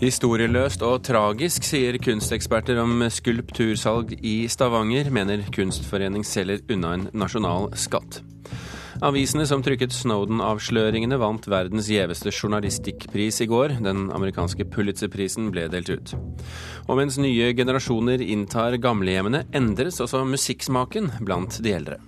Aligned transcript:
Historieløst 0.00 0.80
og 0.80 1.02
tragisk, 1.04 1.66
sier 1.68 1.98
kunsteksperter 2.00 2.78
om 2.80 3.02
skulptursalg 3.12 4.14
i 4.24 4.46
Stavanger, 4.48 5.10
mener 5.12 5.42
Kunstforening 5.52 6.24
selger 6.24 6.62
unna 6.72 6.94
en 6.96 7.02
nasjonal 7.12 7.68
skatt. 7.76 8.22
Avisene 9.04 9.44
som 9.44 9.60
trykket 9.60 9.92
Snowden-avsløringene, 9.92 11.18
vant 11.20 11.44
verdens 11.52 11.90
gjeveste 11.92 12.32
journalistikkpris 12.32 13.42
i 13.44 13.48
går. 13.52 13.76
Den 13.84 14.08
amerikanske 14.16 14.64
Pulitzer-prisen 14.72 15.52
ble 15.52 15.66
delt 15.68 15.92
ut. 15.92 16.14
Og 16.88 16.96
mens 16.96 17.20
nye 17.20 17.52
generasjoner 17.52 18.24
inntar 18.24 18.78
gamlehjemmene, 18.80 19.44
endres 19.52 20.00
også 20.00 20.24
musikksmaken 20.24 21.12
blant 21.28 21.60
de 21.60 21.76
eldre. 21.76 22.00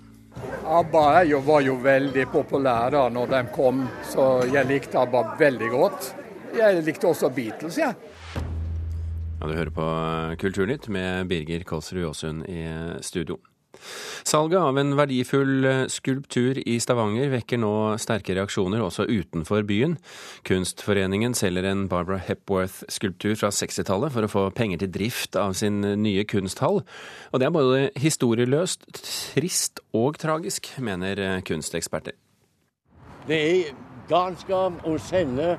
ABBA 0.65 1.05
var 1.45 1.61
jo 1.61 1.77
veldig 1.85 2.25
populære 2.33 3.05
når 3.13 3.37
de 3.37 3.45
kom, 3.53 3.85
så 4.09 4.47
jeg 4.49 4.65
likte 4.73 4.97
ABBA 5.05 5.25
veldig 5.45 5.73
godt. 5.77 6.13
Jeg 6.53 6.83
likte 6.85 7.09
også 7.09 7.31
Beatles, 7.33 7.77
jeg. 7.81 7.95
Ja. 7.97 8.49
Ja, 9.43 9.47
du 9.49 9.57
hører 9.57 9.73
på 9.75 9.85
Kulturnytt 10.39 10.85
med 10.87 11.27
Birger 11.27 11.65
Kolsrud 11.67 12.05
Aasund 12.07 12.45
i 12.47 12.61
studio. 13.03 13.35
Salget 14.23 14.61
av 14.61 14.77
en 14.79 14.93
verdifull 14.95 15.65
skulptur 15.91 16.61
i 16.63 16.77
Stavanger 16.79 17.27
vekker 17.33 17.59
nå 17.59 17.73
sterke 17.99 18.37
reaksjoner 18.37 18.79
også 18.85 19.03
utenfor 19.09 19.65
byen. 19.67 19.97
Kunstforeningen 20.47 21.35
selger 21.35 21.67
en 21.67 21.89
Barbara 21.91 22.21
Hepworth-skulptur 22.23 23.35
fra 23.41 23.51
60-tallet 23.51 24.15
for 24.15 24.23
å 24.23 24.31
få 24.31 24.45
penger 24.55 24.85
til 24.85 24.93
drift 24.95 25.35
av 25.35 25.57
sin 25.59 25.81
nye 25.81 26.23
kunsthall. 26.23 26.79
Og 27.33 27.43
det 27.43 27.49
er 27.49 27.55
både 27.59 27.83
historieløst, 27.99 28.87
trist 29.33 29.83
og 29.91 30.21
tragisk, 30.23 30.71
mener 30.79 31.43
kunsteksperter. 31.43 32.15
Det 33.27 33.43
er 33.43 33.79
galskap 34.07 34.87
å 34.87 34.95
selge 35.03 35.57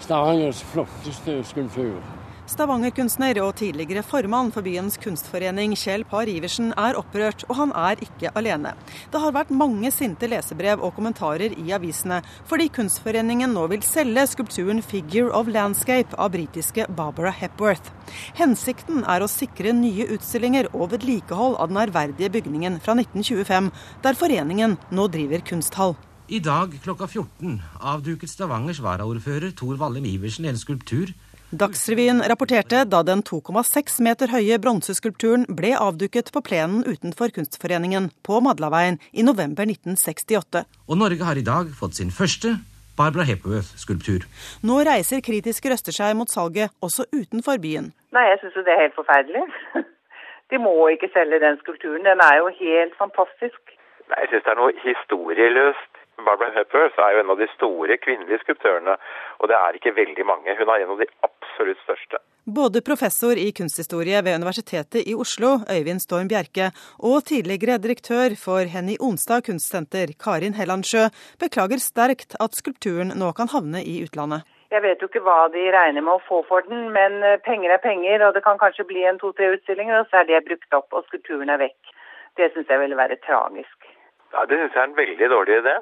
Stavangers 0.00 0.62
flotteste 0.62 1.40
skulptur. 1.44 2.00
Stavanger-kunstner 2.46 3.40
og 3.42 3.56
tidligere 3.58 4.04
formann 4.06 4.52
for 4.54 4.62
byens 4.62 4.94
kunstforening, 5.02 5.72
Kjell 5.74 6.04
Par 6.06 6.28
Iversen, 6.30 6.68
er 6.78 6.94
opprørt, 6.94 7.42
og 7.48 7.56
han 7.58 7.72
er 7.74 7.98
ikke 8.04 8.30
alene. 8.38 8.76
Det 9.10 9.18
har 9.18 9.34
vært 9.34 9.50
mange 9.50 9.90
sinte 9.90 10.28
lesebrev 10.30 10.78
og 10.78 10.94
kommentarer 10.94 11.56
i 11.58 11.74
avisene, 11.74 12.20
fordi 12.46 12.68
Kunstforeningen 12.76 13.50
nå 13.56 13.66
vil 13.72 13.82
selge 13.82 14.28
skulpturen 14.30 14.78
'Figure 14.82 15.32
of 15.34 15.50
Landscape' 15.50 16.14
av 16.14 16.30
britiske 16.38 16.86
Barbara 16.86 17.34
Hepworth. 17.34 17.90
Hensikten 18.38 19.02
er 19.02 19.20
å 19.22 19.32
sikre 19.32 19.74
nye 19.74 20.06
utstillinger 20.06 20.70
og 20.72 20.92
vedlikehold 20.94 21.58
av 21.58 21.68
den 21.68 21.82
ærverdige 21.82 22.30
bygningen 22.30 22.78
fra 22.80 22.94
1925, 22.94 23.72
der 24.02 24.14
foreningen 24.14 24.78
nå 24.92 25.08
driver 25.08 25.42
kunsthall. 25.42 25.96
I 26.26 26.40
dag 26.42 26.72
klokka 26.82 27.06
14 27.06 27.60
avduket 27.86 28.26
Stavangers 28.26 28.80
varaordfører 28.82 29.52
Tor 29.54 29.76
Vallem 29.78 30.08
Iversen 30.10 30.48
en 30.50 30.56
skulptur. 30.58 31.12
Dagsrevyen 31.54 32.18
rapporterte 32.26 32.80
da 32.90 33.04
den 33.06 33.20
2,6 33.22 34.00
meter 34.02 34.32
høye 34.34 34.58
bronseskulpturen 34.58 35.44
ble 35.46 35.70
avduket 35.78 36.32
på 36.34 36.42
plenen 36.48 36.82
utenfor 36.82 37.30
Kunstforeningen 37.36 38.08
på 38.26 38.40
Madlaveien 38.42 38.98
i 39.14 39.22
november 39.22 39.70
1968. 39.70 40.64
Og 40.90 40.98
Norge 40.98 41.22
har 41.28 41.38
i 41.38 41.46
dag 41.46 41.70
fått 41.78 42.00
sin 42.00 42.10
første 42.10 42.56
Barbara 42.98 43.22
Hepworth-skulptur. 43.28 44.26
Nå 44.66 44.82
reiser 44.88 45.22
kritiske 45.22 45.70
røster 45.70 45.94
seg 45.94 46.18
mot 46.18 46.32
salget 46.32 46.74
også 46.82 47.06
utenfor 47.14 47.62
byen. 47.62 47.92
Nei, 48.10 48.24
jeg 48.32 48.42
syns 48.42 48.64
det 48.66 48.74
er 48.74 48.82
helt 48.82 48.98
forferdelig. 48.98 49.44
De 50.50 50.58
må 50.58 50.74
ikke 50.90 51.12
selge 51.14 51.38
den 51.38 51.62
skulpturen. 51.62 52.02
Den 52.02 52.18
er 52.18 52.40
jo 52.42 52.50
helt 52.58 52.98
fantastisk. 52.98 53.78
Nei, 54.10 54.24
Jeg 54.24 54.34
syns 54.34 54.48
det 54.48 54.52
er 54.56 54.58
noe 54.64 54.74
historieløst 54.82 55.95
Barbara 56.24 56.52
Hepworth 56.54 56.98
er 56.98 57.12
jo 57.12 57.20
en 57.20 57.32
av 57.34 57.40
de 57.40 57.48
store 57.52 57.98
kvinnelige 58.00 58.40
skulptørene, 58.44 58.96
og 59.40 59.50
det 59.50 59.56
er 59.58 59.76
ikke 59.76 59.92
veldig 59.96 60.24
mange. 60.24 60.56
Hun 60.56 60.72
er 60.72 60.84
en 60.84 60.94
av 60.94 61.02
de 61.02 61.08
absolutt 61.28 61.82
største. 61.84 62.20
Både 62.46 62.80
professor 62.86 63.36
i 63.42 63.50
kunsthistorie 63.58 64.22
ved 64.24 64.38
Universitetet 64.40 65.08
i 65.10 65.16
Oslo, 65.18 65.56
Øyvind 65.66 66.00
Storm 66.00 66.28
Bjerke, 66.30 66.70
og 67.10 67.24
tidligere 67.26 67.80
direktør 67.82 68.36
for 68.38 68.70
Henny 68.74 68.96
Onsdag 69.02 69.44
kunstsenter, 69.48 70.14
Karin 70.24 70.54
Hellandsjø, 70.54 71.08
beklager 71.42 71.82
sterkt 71.82 72.38
at 72.40 72.54
skulpturen 72.54 73.12
nå 73.18 73.32
kan 73.36 73.50
havne 73.52 73.82
i 73.82 73.98
utlandet. 74.06 74.46
Jeg 74.70 74.82
vet 74.82 75.02
jo 75.02 75.10
ikke 75.10 75.22
hva 75.26 75.46
de 75.54 75.66
regner 75.74 76.02
med 76.06 76.16
å 76.16 76.24
få 76.26 76.40
for 76.48 76.64
den, 76.70 76.88
men 76.94 77.20
eh, 77.22 77.36
penger 77.44 77.74
er 77.74 77.82
penger, 77.82 78.24
og 78.26 78.34
det 78.34 78.42
kan 78.46 78.58
kanskje 78.62 78.88
bli 78.88 79.04
en 79.06 79.20
to-tre 79.20 79.52
utstillinger, 79.54 80.00
og 80.00 80.08
så 80.10 80.22
er 80.22 80.30
det 80.30 80.46
brukt 80.48 80.78
opp, 80.78 80.88
og 80.96 81.06
skulpturen 81.10 81.52
er 81.52 81.60
vekk. 81.62 81.92
Det 82.38 82.50
syns 82.54 82.72
jeg 82.72 82.82
ville 82.82 82.98
være 82.98 83.18
tragisk. 83.26 83.90
Ja, 84.34 84.44
Det 84.44 84.58
syns 84.58 84.74
jeg 84.74 84.82
er 84.82 84.90
en 84.90 84.98
veldig 84.98 85.28
dårlig 85.34 85.60
idé. 85.62 85.76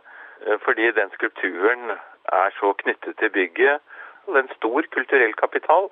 Eh, 0.46 0.58
fordi 0.64 0.90
den 0.98 1.10
skulpturen 1.16 1.94
er 2.40 2.48
så 2.60 2.74
knyttet 2.82 3.18
til 3.20 3.30
bygget. 3.38 3.80
Og 4.24 4.28
det 4.32 4.40
er 4.40 4.46
en 4.46 4.56
stor 4.58 4.80
kulturell 4.96 5.34
kapital 5.42 5.90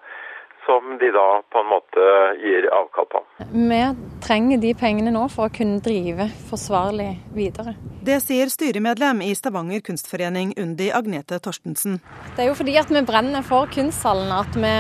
som 0.67 0.99
de 1.01 1.09
da 1.11 1.29
på 1.53 1.59
en 1.59 1.71
måte 1.73 2.03
gir 2.39 2.69
avkall 2.71 3.07
på. 3.11 3.21
Vi 3.53 3.81
trenger 4.23 4.61
de 4.63 4.71
pengene 4.79 5.11
nå 5.15 5.25
for 5.33 5.49
å 5.49 5.55
kunne 5.55 5.83
drive 5.83 6.29
forsvarlig 6.51 7.11
videre. 7.35 7.75
Det 8.07 8.21
sier 8.23 8.51
styremedlem 8.51 9.25
i 9.27 9.33
Stavanger 9.35 9.83
kunstforening, 9.87 10.55
Undi 10.63 10.93
Agnete 10.95 11.41
Torstensen. 11.43 11.99
Det 12.37 12.45
er 12.45 12.53
jo 12.53 12.59
fordi 12.59 12.77
at 12.79 12.91
vi 12.95 13.03
brenner 13.07 13.43
for 13.47 13.71
kunsthallen 13.75 14.31
at 14.39 14.55
vi 14.59 14.75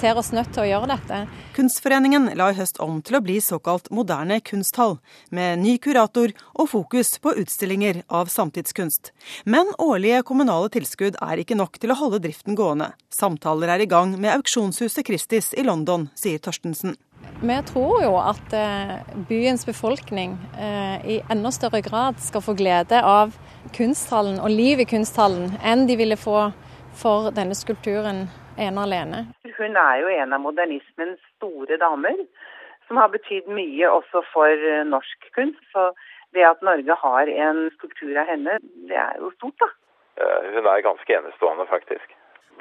ser 0.00 0.20
oss 0.20 0.32
nødt 0.36 0.52
til 0.54 0.64
å 0.64 0.68
gjøre 0.68 0.92
dette. 0.94 1.24
Kunstforeningen 1.60 2.30
la 2.40 2.46
i 2.48 2.54
høst 2.56 2.78
om 2.80 3.02
til 3.04 3.18
å 3.18 3.20
bli 3.20 3.34
såkalt 3.44 3.90
moderne 3.92 4.38
kunsthall, 4.40 4.94
med 5.28 5.60
ny 5.60 5.74
kurator 5.84 6.32
og 6.54 6.70
fokus 6.72 7.10
på 7.20 7.34
utstillinger 7.42 7.98
av 8.08 8.30
samtidskunst. 8.32 9.10
Men 9.44 9.68
årlige 9.76 10.22
kommunale 10.30 10.70
tilskudd 10.72 11.18
er 11.20 11.42
ikke 11.42 11.58
nok 11.60 11.76
til 11.82 11.92
å 11.92 11.98
holde 12.00 12.22
driften 12.24 12.56
gående. 12.56 12.94
Samtaler 13.12 13.74
er 13.74 13.84
i 13.84 13.90
gang 13.92 14.16
med 14.16 14.38
auksjonshuset 14.38 15.04
Christies 15.04 15.52
i 15.52 15.66
London, 15.68 16.08
sier 16.16 16.40
Torstensen. 16.40 16.96
Vi 17.44 17.60
tror 17.68 18.06
jo 18.06 18.16
at 18.22 18.56
eh, 18.56 18.96
byens 19.28 19.68
befolkning 19.68 20.38
eh, 20.56 20.96
i 21.04 21.20
enda 21.28 21.52
større 21.52 21.84
grad 21.84 22.24
skal 22.24 22.46
få 22.46 22.56
glede 22.56 23.04
av 23.04 23.36
kunsthallen 23.76 24.40
og 24.40 24.48
liv 24.48 24.80
i 24.80 24.88
kunsthallen 24.88 25.58
enn 25.60 25.84
de 25.84 26.00
ville 26.00 26.16
få 26.16 26.54
for 26.96 27.28
denne 27.36 27.52
skulpturen 27.54 28.30
ene 28.60 28.86
alene. 28.86 29.24
Hun 29.56 29.76
er 29.76 30.00
jo 30.02 30.14
en 30.14 30.36
av 30.36 30.42
modernismens 30.44 31.20
store 31.36 31.78
damer, 31.80 32.24
som 32.88 33.00
har 33.00 33.12
betydd 33.12 33.50
mye 33.50 33.90
også 33.90 34.24
for 34.32 34.70
eh, 34.70 34.86
norsk 34.88 35.28
kunst. 35.36 35.62
Så 35.74 35.90
det 36.36 36.46
at 36.46 36.62
Norge 36.66 36.96
har 37.02 37.30
en 37.46 37.68
skulptur 37.76 38.16
av 38.20 38.28
henne, 38.30 38.58
det 38.90 38.98
er 38.98 39.18
jo 39.18 39.32
stort, 39.36 39.56
da. 39.62 39.70
Hun 40.20 40.66
er 40.68 40.82
ganske 40.84 41.14
enestående, 41.16 41.64
faktisk. 41.70 42.12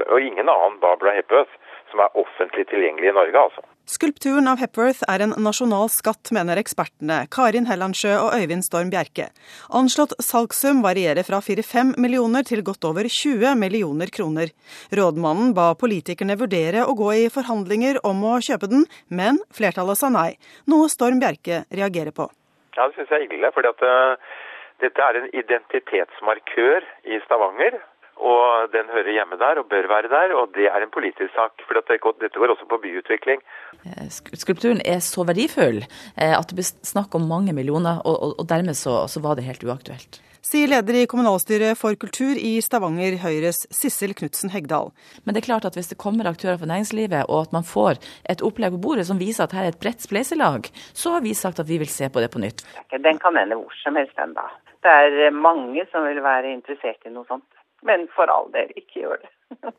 Og 0.07 0.21
ingen 0.21 0.47
annen 0.47 0.79
Barbara 0.79 1.11
Hepworth 1.17 1.51
som 1.91 2.01
er 2.03 2.15
offentlig 2.17 2.65
tilgjengelig 2.69 3.11
i 3.11 3.17
Norge, 3.17 3.41
altså. 3.49 3.65
Skulpturen 3.89 4.45
av 4.45 4.59
Hepworth 4.61 4.99
er 5.09 5.23
en 5.25 5.31
nasjonal 5.41 5.87
skatt, 5.89 6.29
mener 6.35 6.59
ekspertene 6.61 7.23
Karin 7.33 7.65
Hellandsjø 7.65 8.11
og 8.21 8.35
Øyvind 8.37 8.61
Storm 8.61 8.91
Bjerke. 8.93 9.31
Anslått 9.79 10.13
salgssum 10.21 10.83
varierer 10.83 11.25
fra 11.25 11.39
4-5 11.41 11.95
millioner 11.97 12.45
til 12.45 12.61
godt 12.67 12.85
over 12.85 13.09
20 13.09 13.55
millioner 13.57 14.11
kroner. 14.13 14.53
Rådmannen 14.93 15.55
ba 15.57 15.71
politikerne 15.73 16.37
vurdere 16.37 16.85
å 16.85 16.93
gå 16.99 17.09
i 17.17 17.25
forhandlinger 17.33 17.97
om 18.05 18.21
å 18.29 18.35
kjøpe 18.45 18.69
den, 18.69 18.85
men 19.09 19.41
flertallet 19.57 19.97
sa 19.97 20.13
nei, 20.13 20.35
noe 20.69 20.85
Storm 20.93 21.17
Bjerke 21.23 21.63
reagerer 21.73 22.13
på. 22.13 22.29
Ja, 22.77 22.85
Det 22.85 22.93
syns 22.99 23.09
jeg 23.09 23.25
er 23.25 23.37
ille. 23.39 23.51
fordi 23.57 23.73
at 23.73 23.81
uh, 23.81 24.37
dette 24.85 25.01
er 25.01 25.17
en 25.17 25.31
identitetsmarkør 25.33 26.85
i 27.09 27.17
Stavanger. 27.25 27.81
Og 28.19 28.71
den 28.73 28.89
hører 28.91 29.13
hjemme 29.15 29.37
der 29.39 29.61
og 29.61 29.69
bør 29.71 29.87
være 29.87 30.11
der, 30.11 30.33
og 30.35 30.51
det 30.55 30.67
er 30.67 30.83
en 30.83 30.91
politisk 30.91 31.31
sak. 31.35 31.55
For 31.63 31.79
dette 31.79 31.99
går 32.03 32.51
også 32.51 32.67
på 32.67 32.81
byutvikling. 32.83 33.43
Eh, 33.87 34.07
skulpturen 34.11 34.81
er 34.83 34.99
så 35.03 35.23
verdifull 35.27 35.85
eh, 35.85 36.33
at 36.35 36.49
det 36.49 36.57
blir 36.59 36.67
snakk 36.67 37.15
om 37.15 37.29
mange 37.31 37.55
millioner, 37.55 38.01
og, 38.03 38.35
og 38.35 38.49
dermed 38.49 38.75
så, 38.75 39.05
så, 39.07 39.23
var 39.23 39.39
det 39.39 39.47
helt 39.47 39.63
uaktuelt. 39.63 40.19
Sier 40.43 40.71
leder 40.71 40.95
i 40.95 41.07
kommunalstyret 41.07 41.77
for 41.77 41.95
kultur 41.99 42.35
i 42.35 42.57
Stavanger, 42.63 43.17
Høyres 43.21 43.65
Sissel 43.75 44.15
Knutsen 44.17 44.51
Hegdal. 44.51 44.91
Men 45.23 45.35
det 45.35 45.43
er 45.43 45.49
klart 45.49 45.67
at 45.67 45.75
hvis 45.75 45.91
det 45.91 45.99
kommer 45.99 46.27
aktører 46.27 46.57
fra 46.59 46.67
næringslivet, 46.67 47.27
og 47.27 47.47
at 47.47 47.55
man 47.55 47.67
får 47.67 47.99
et 48.31 48.43
opplegg 48.43 48.75
på 48.75 48.81
bordet 48.87 49.05
som 49.07 49.19
viser 49.19 49.45
at 49.45 49.55
her 49.55 49.67
er 49.67 49.75
et 49.75 49.81
bredt 49.83 50.03
spleiselag, 50.03 50.71
så 50.95 51.15
har 51.15 51.23
vi 51.27 51.35
sagt 51.37 51.59
at 51.59 51.69
vi 51.69 51.79
vil 51.83 51.91
se 51.91 52.07
på 52.09 52.23
det 52.23 52.31
på 52.33 52.41
nytt. 52.43 52.63
Den 52.95 53.19
kan 53.19 53.39
ende 53.39 53.59
hvor 53.59 53.75
som 53.83 53.99
helst 53.99 54.15
den 54.19 54.35
da. 54.35 54.47
Det 54.79 54.91
er 54.95 55.31
mange 55.35 55.83
som 55.91 56.07
vil 56.07 56.23
være 56.23 56.55
interessert 56.55 57.03
i 57.03 57.11
noe 57.11 57.27
sånt. 57.27 57.47
Men 57.85 58.07
for 58.15 58.31
all 58.31 58.49
del, 58.55 58.73
ikke 58.79 59.05
gjør 59.05 59.21
det. 59.23 59.31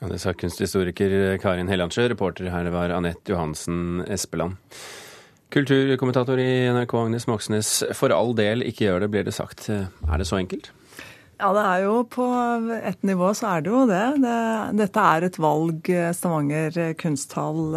ja, 0.00 0.10
det 0.12 0.20
sa 0.22 0.34
kunsthistoriker 0.36 1.36
Karin 1.42 1.70
Hellandsjø. 1.72 2.08
Reporter 2.12 2.50
her 2.52 2.70
var 2.74 2.94
Anette 2.94 3.34
Johansen 3.34 4.04
Espeland. 4.06 4.60
Kulturkommentator 5.54 6.40
i 6.42 6.66
NRK 6.74 6.96
Agnes 6.98 7.28
Moxnes, 7.30 7.70
for 7.94 8.12
all 8.14 8.34
del, 8.36 8.64
ikke 8.66 8.88
gjør 8.88 9.04
det, 9.04 9.12
blir 9.14 9.26
det 9.26 9.36
sagt. 9.36 9.68
Er 9.70 10.18
det 10.18 10.26
så 10.26 10.40
enkelt? 10.40 10.72
Ja, 11.36 11.50
det 11.52 11.62
er 11.68 11.82
jo 11.84 11.96
på 12.08 12.26
et 12.80 13.02
nivå 13.04 13.28
så 13.36 13.50
er 13.50 13.64
det 13.64 13.68
jo 13.68 13.82
det. 13.90 14.04
det 14.22 14.36
dette 14.80 15.02
er 15.04 15.26
et 15.26 15.36
valg 15.36 15.90
Stavanger 16.16 16.78
kunsthall 16.96 17.76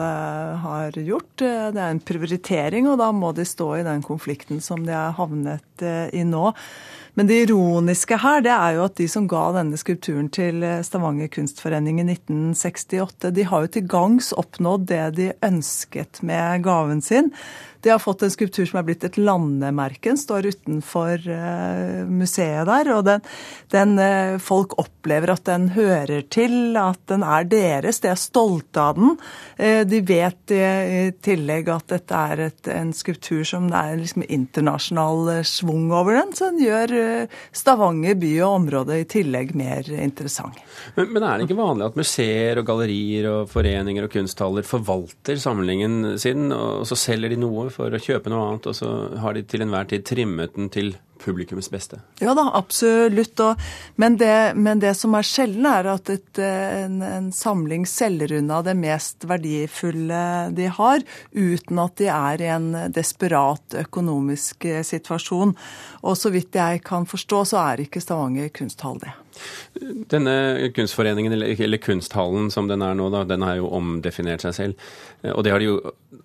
har 0.63 0.95
gjort. 0.95 1.33
Det 1.43 1.75
er 1.75 1.89
en 1.89 1.99
prioritering, 1.99 2.87
og 2.87 3.01
da 3.01 3.09
må 3.11 3.33
de 3.35 3.43
stå 3.43 3.73
i 3.81 3.83
den 3.87 4.05
konflikten 4.05 4.63
som 4.63 4.85
de 4.87 4.95
har 4.95 5.17
havnet 5.19 5.83
i 6.15 6.23
nå. 6.23 6.53
Men 7.17 7.29
det 7.29 7.41
ironiske 7.45 8.19
her, 8.21 8.43
det 8.45 8.53
er 8.53 8.77
jo 8.77 8.83
at 8.85 8.97
de 8.99 9.07
som 9.11 9.27
ga 9.29 9.45
denne 9.57 9.79
skulpturen 9.79 10.29
til 10.33 10.63
Stavanger 10.85 11.31
kunstforening 11.33 12.01
i 12.03 12.07
1968, 12.13 13.33
de 13.35 13.47
har 13.49 13.65
jo 13.65 13.73
til 13.73 13.89
gangs 13.89 14.33
oppnådd 14.37 14.87
det 14.91 15.03
de 15.17 15.31
ønsket 15.45 16.21
med 16.25 16.63
gaven 16.67 17.01
sin. 17.05 17.33
De 17.81 17.89
har 17.89 17.99
fått 17.99 18.25
en 18.25 18.31
skulptur 18.31 18.67
som 18.67 18.81
er 18.81 18.85
blitt 18.89 19.05
et 19.07 19.17
landemerke. 19.17 20.09
Den 20.09 20.19
står 20.19 20.49
utenfor 20.51 21.23
uh, 21.23 22.01
museet 22.11 22.67
der. 22.67 22.89
Og 22.97 23.05
den, 23.07 23.23
den 23.71 23.93
uh, 24.01 24.35
folk 24.43 24.75
opplever 24.81 25.31
at 25.31 25.45
den 25.47 25.69
hører 25.77 26.25
til, 26.27 26.75
at 26.79 26.99
den 27.11 27.23
er 27.23 27.47
deres. 27.47 28.01
De 28.03 28.11
er 28.11 28.19
stolte 28.19 28.83
av 28.83 28.99
den. 28.99 29.15
De 29.89 29.99
vet 30.07 30.51
i, 30.55 30.59
tillegg 31.23 31.69
at 31.71 31.87
dette 31.91 32.19
er 32.31 32.43
et, 32.47 32.69
en 32.71 32.91
skulptur 32.95 33.43
som 33.47 33.67
det 33.71 33.79
er 33.79 33.99
liksom 33.99 34.25
internasjonal 34.27 35.43
schwung 35.47 35.89
over 35.95 36.19
den. 36.19 36.35
Så 36.35 36.51
den 36.51 36.63
gjør 36.63 36.93
Stavanger 37.55 38.17
by 38.19 38.31
og 38.43 38.55
området 38.59 38.99
i 39.01 39.07
tillegg 39.09 39.53
mer 39.57 39.89
interessant. 39.95 40.59
Men, 40.95 41.11
men, 41.13 41.25
er 41.25 41.39
det 41.39 41.47
ikke 41.49 41.59
vanlig 41.59 41.89
at 41.89 41.99
museer 41.99 42.61
og 42.61 42.67
gallerier 42.69 43.29
og 43.31 43.51
foreninger 43.51 44.07
og 44.07 44.13
kunsthaller 44.13 44.67
forvalter 44.67 45.39
samlingen 45.41 46.15
sin, 46.21 46.49
og 46.55 46.87
så 46.89 46.97
selger 46.99 47.33
de 47.33 47.39
noe 47.41 47.69
for 47.73 47.93
å 47.93 48.01
kjøpe 48.01 48.31
noe 48.31 48.47
annet, 48.47 48.71
og 48.71 48.77
så 48.77 48.93
har 49.23 49.37
de 49.37 49.45
til 49.47 49.65
enhver 49.65 49.89
tid 49.89 50.05
trimmet 50.07 50.55
den 50.57 50.71
til 50.73 50.93
publikums 51.19 51.69
beste? 51.71 51.99
Ja 52.19 52.33
da, 52.37 52.47
absolutt. 52.57 53.39
Og, 53.43 53.61
men, 54.01 54.17
det, 54.19 54.55
men, 54.55 54.81
det, 54.81 54.95
som 54.97 55.15
er 55.17 55.27
sjelden, 55.27 55.67
er 55.69 55.91
at 55.93 56.11
et, 56.13 56.41
en, 56.41 56.99
en, 57.05 57.29
samling 57.35 57.85
selger 57.89 58.37
unna 58.39 58.61
det 58.65 58.75
mest 58.79 59.27
verdifulle 59.29 60.23
de 60.55 60.69
har, 60.79 61.05
uten 61.35 61.81
at 61.83 61.95
de 62.01 62.09
er 62.13 62.43
i 62.43 62.51
en 62.53 62.69
desperat 62.95 63.79
økonomisk 63.83 64.67
eh, 64.69 64.83
situasjon. 64.85 65.55
Og 66.03 66.19
så 66.19 66.33
vidt 66.33 66.57
jeg 66.59 66.83
kan 66.87 67.07
forstå, 67.09 67.43
så 67.53 67.63
er 67.63 67.85
ikke 67.85 68.03
Stavanger 68.03 68.51
kunsthall 68.55 68.99
det. 69.03 69.15
Denne 70.11 70.69
kunstforeningen, 70.75 71.33
eller 71.33 71.81
kunsthallen 71.81 72.49
som 72.51 72.67
den 72.67 72.83
er 72.83 72.97
nå, 72.97 73.07
da, 73.13 73.23
den 73.27 73.45
har 73.45 73.59
jo 73.59 73.71
omdefinert 73.77 74.43
seg 74.45 74.55
selv. 74.57 74.91
Eh, 75.23 75.33
og 75.33 75.45
det 75.45 75.55
har 75.55 75.63
de 75.63 75.71
jo 75.71 75.79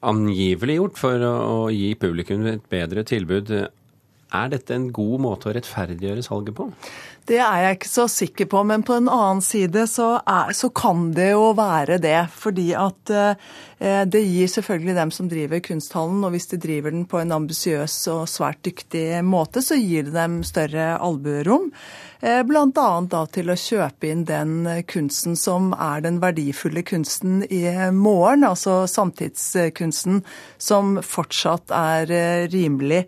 angivelig 0.04 0.78
gjort 0.80 1.00
for 1.00 1.28
å 1.28 1.56
gi 1.72 1.94
publikum 2.00 2.46
et 2.50 2.64
bedre 2.72 3.04
tilbud. 3.06 3.52
Er 4.34 4.50
dette 4.50 4.74
en 4.74 4.88
god 4.94 5.22
måte 5.22 5.50
å 5.50 5.54
rettferdiggjøre 5.54 6.24
salget 6.26 6.56
på? 6.58 6.68
Det 7.24 7.38
er 7.40 7.60
jeg 7.62 7.76
ikke 7.78 7.88
så 7.88 8.04
sikker 8.10 8.48
på, 8.52 8.60
men 8.68 8.82
på 8.84 8.98
en 8.98 9.08
annen 9.08 9.40
side 9.44 9.86
så, 9.88 10.10
er, 10.28 10.50
så 10.52 10.68
kan 10.76 11.06
det 11.16 11.30
jo 11.30 11.52
være 11.56 11.96
det. 12.02 12.18
Fordi 12.36 12.66
at 12.76 13.12
eh, 13.14 14.02
det 14.10 14.20
gir 14.26 14.50
selvfølgelig 14.52 14.96
dem 14.98 15.12
som 15.14 15.30
driver 15.30 15.62
kunsthallen, 15.64 16.20
og 16.26 16.34
hvis 16.34 16.50
de 16.52 16.60
driver 16.60 16.92
den 16.92 17.06
på 17.08 17.22
en 17.22 17.32
ambisiøs 17.38 17.96
og 18.12 18.26
svært 18.28 18.60
dyktig 18.66 19.22
måte, 19.24 19.64
så 19.64 19.78
gir 19.80 20.10
det 20.10 20.16
dem 20.18 20.42
større 20.44 20.98
albuerom. 20.98 21.70
Eh, 22.24 22.40
Bl.a. 22.48 22.86
da 23.12 23.18
til 23.28 23.52
å 23.52 23.56
kjøpe 23.58 24.08
inn 24.08 24.22
den 24.24 24.64
kunsten 24.88 25.34
som 25.36 25.74
er 25.76 26.00
den 26.06 26.22
verdifulle 26.22 26.80
kunsten 26.88 27.42
i 27.52 27.66
morgen, 27.92 28.46
altså 28.48 28.86
samtidskunsten 28.88 30.22
som 30.56 30.96
fortsatt 31.04 31.74
er 31.76 32.14
eh, 32.16 32.46
rimelig. 32.48 33.02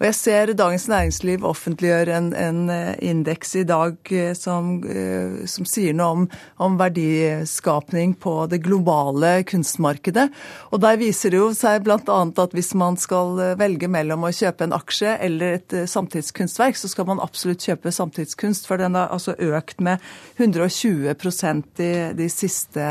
Og 0.00 0.06
jeg 0.06 0.16
ser 0.16 0.50
Dagens 0.56 0.86
Næringsliv 0.88 1.42
offentliggjør 1.44 2.08
en, 2.14 2.28
en 2.32 2.60
indeks 3.04 3.50
i 3.60 3.64
dag 3.68 3.98
eh, 4.16 4.32
som, 4.32 4.78
eh, 4.88 5.42
som 5.44 5.66
sier 5.68 5.92
noe 5.96 6.14
om, 6.14 6.22
om, 6.64 6.78
verdiskapning 6.80 8.14
på 8.22 8.32
det 8.48 8.62
globale 8.64 9.42
kunstmarkedet. 9.44 10.30
Og 10.72 10.80
der 10.80 10.96
viser 11.00 11.34
det 11.34 11.42
jo 11.42 11.50
seg 11.56 11.84
bl.a. 11.84 11.98
at 12.00 12.56
hvis 12.56 12.72
man 12.80 12.96
skal 13.00 13.36
eh, 13.44 13.56
velge 13.60 13.90
mellom 13.92 14.24
å 14.24 14.32
kjøpe 14.32 14.64
en 14.64 14.76
aksje 14.78 15.18
eller 15.20 15.58
et 15.58 15.76
samtidskunstverk, 15.92 16.80
så 16.80 16.88
skal 16.88 17.10
man 17.10 17.20
absolutt 17.20 17.68
kjøpe 17.68 17.92
samtidskunst, 17.92 18.59
for 18.68 18.80
den 18.80 18.98
har 18.98 19.12
altså 19.14 19.36
økt 19.38 19.80
med 19.84 20.02
120% 20.36 21.64
de, 21.80 21.90
de 22.18 22.28
siste 22.32 22.86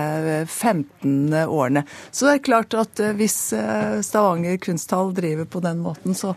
15 0.45 1.33
årene. 1.45 1.85
Så 2.11 2.27
det 2.27 2.37
er 2.37 2.47
klart 2.49 2.77
at 2.77 3.03
hvis 3.19 3.37
Stavanger 4.05 4.57
kunsthall 4.61 5.13
driver 5.17 5.49
på 5.49 5.61
den 5.65 5.81
måten, 5.83 6.17
så 6.17 6.35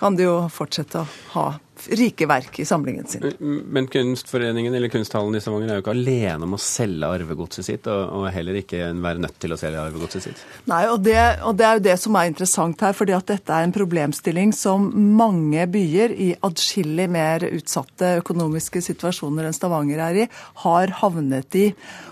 kan 0.00 0.16
de 0.16 0.24
jo 0.24 0.36
fortsette 0.52 1.02
å 1.02 1.08
ha 1.34 1.46
rike 1.88 2.26
verk 2.28 2.58
i 2.60 2.64
samlingen 2.68 3.06
sin. 3.06 3.24
Men 3.40 3.86
Kunstforeningen 3.90 4.74
eller 4.74 4.92
Kunsthallen 4.92 5.34
i 5.36 5.40
Stavanger 5.42 5.72
er 5.72 5.78
jo 5.78 5.84
ikke 5.84 5.94
alene 5.94 6.46
om 6.46 6.56
å 6.56 6.60
selge 6.60 7.08
arvegodset 7.08 7.66
sitt, 7.66 7.88
og, 7.90 8.14
og 8.20 8.28
heller 8.34 8.60
ikke 8.60 8.90
være 9.00 9.22
nødt 9.24 9.38
til 9.42 9.54
å 9.54 9.58
selge 9.60 9.82
arvegodset 9.82 10.26
sitt? 10.28 10.44
Nei, 10.70 10.82
og 10.90 11.02
det, 11.06 11.18
og 11.46 11.58
det, 11.58 11.66
er 11.66 11.80
jo 11.80 11.84
det 11.88 11.96
som 12.02 12.18
er 12.20 12.30
interessant 12.30 12.84
her, 12.86 12.96
fordi 12.96 13.16
at 13.16 13.32
dette 13.32 13.56
er 13.56 13.66
en 13.66 13.74
problemstilling 13.74 14.54
som 14.56 14.88
mange 15.18 15.66
byer 15.70 16.14
i 16.14 16.30
adskillig 16.46 17.08
mer 17.10 17.46
utsatte 17.50 18.16
økonomiske 18.20 18.82
situasjoner 18.90 19.48
enn 19.48 19.56
Stavanger 19.56 20.04
er 20.10 20.22
i, 20.24 20.30
har 20.64 20.96
havnet 21.02 21.58
i. 21.58 21.68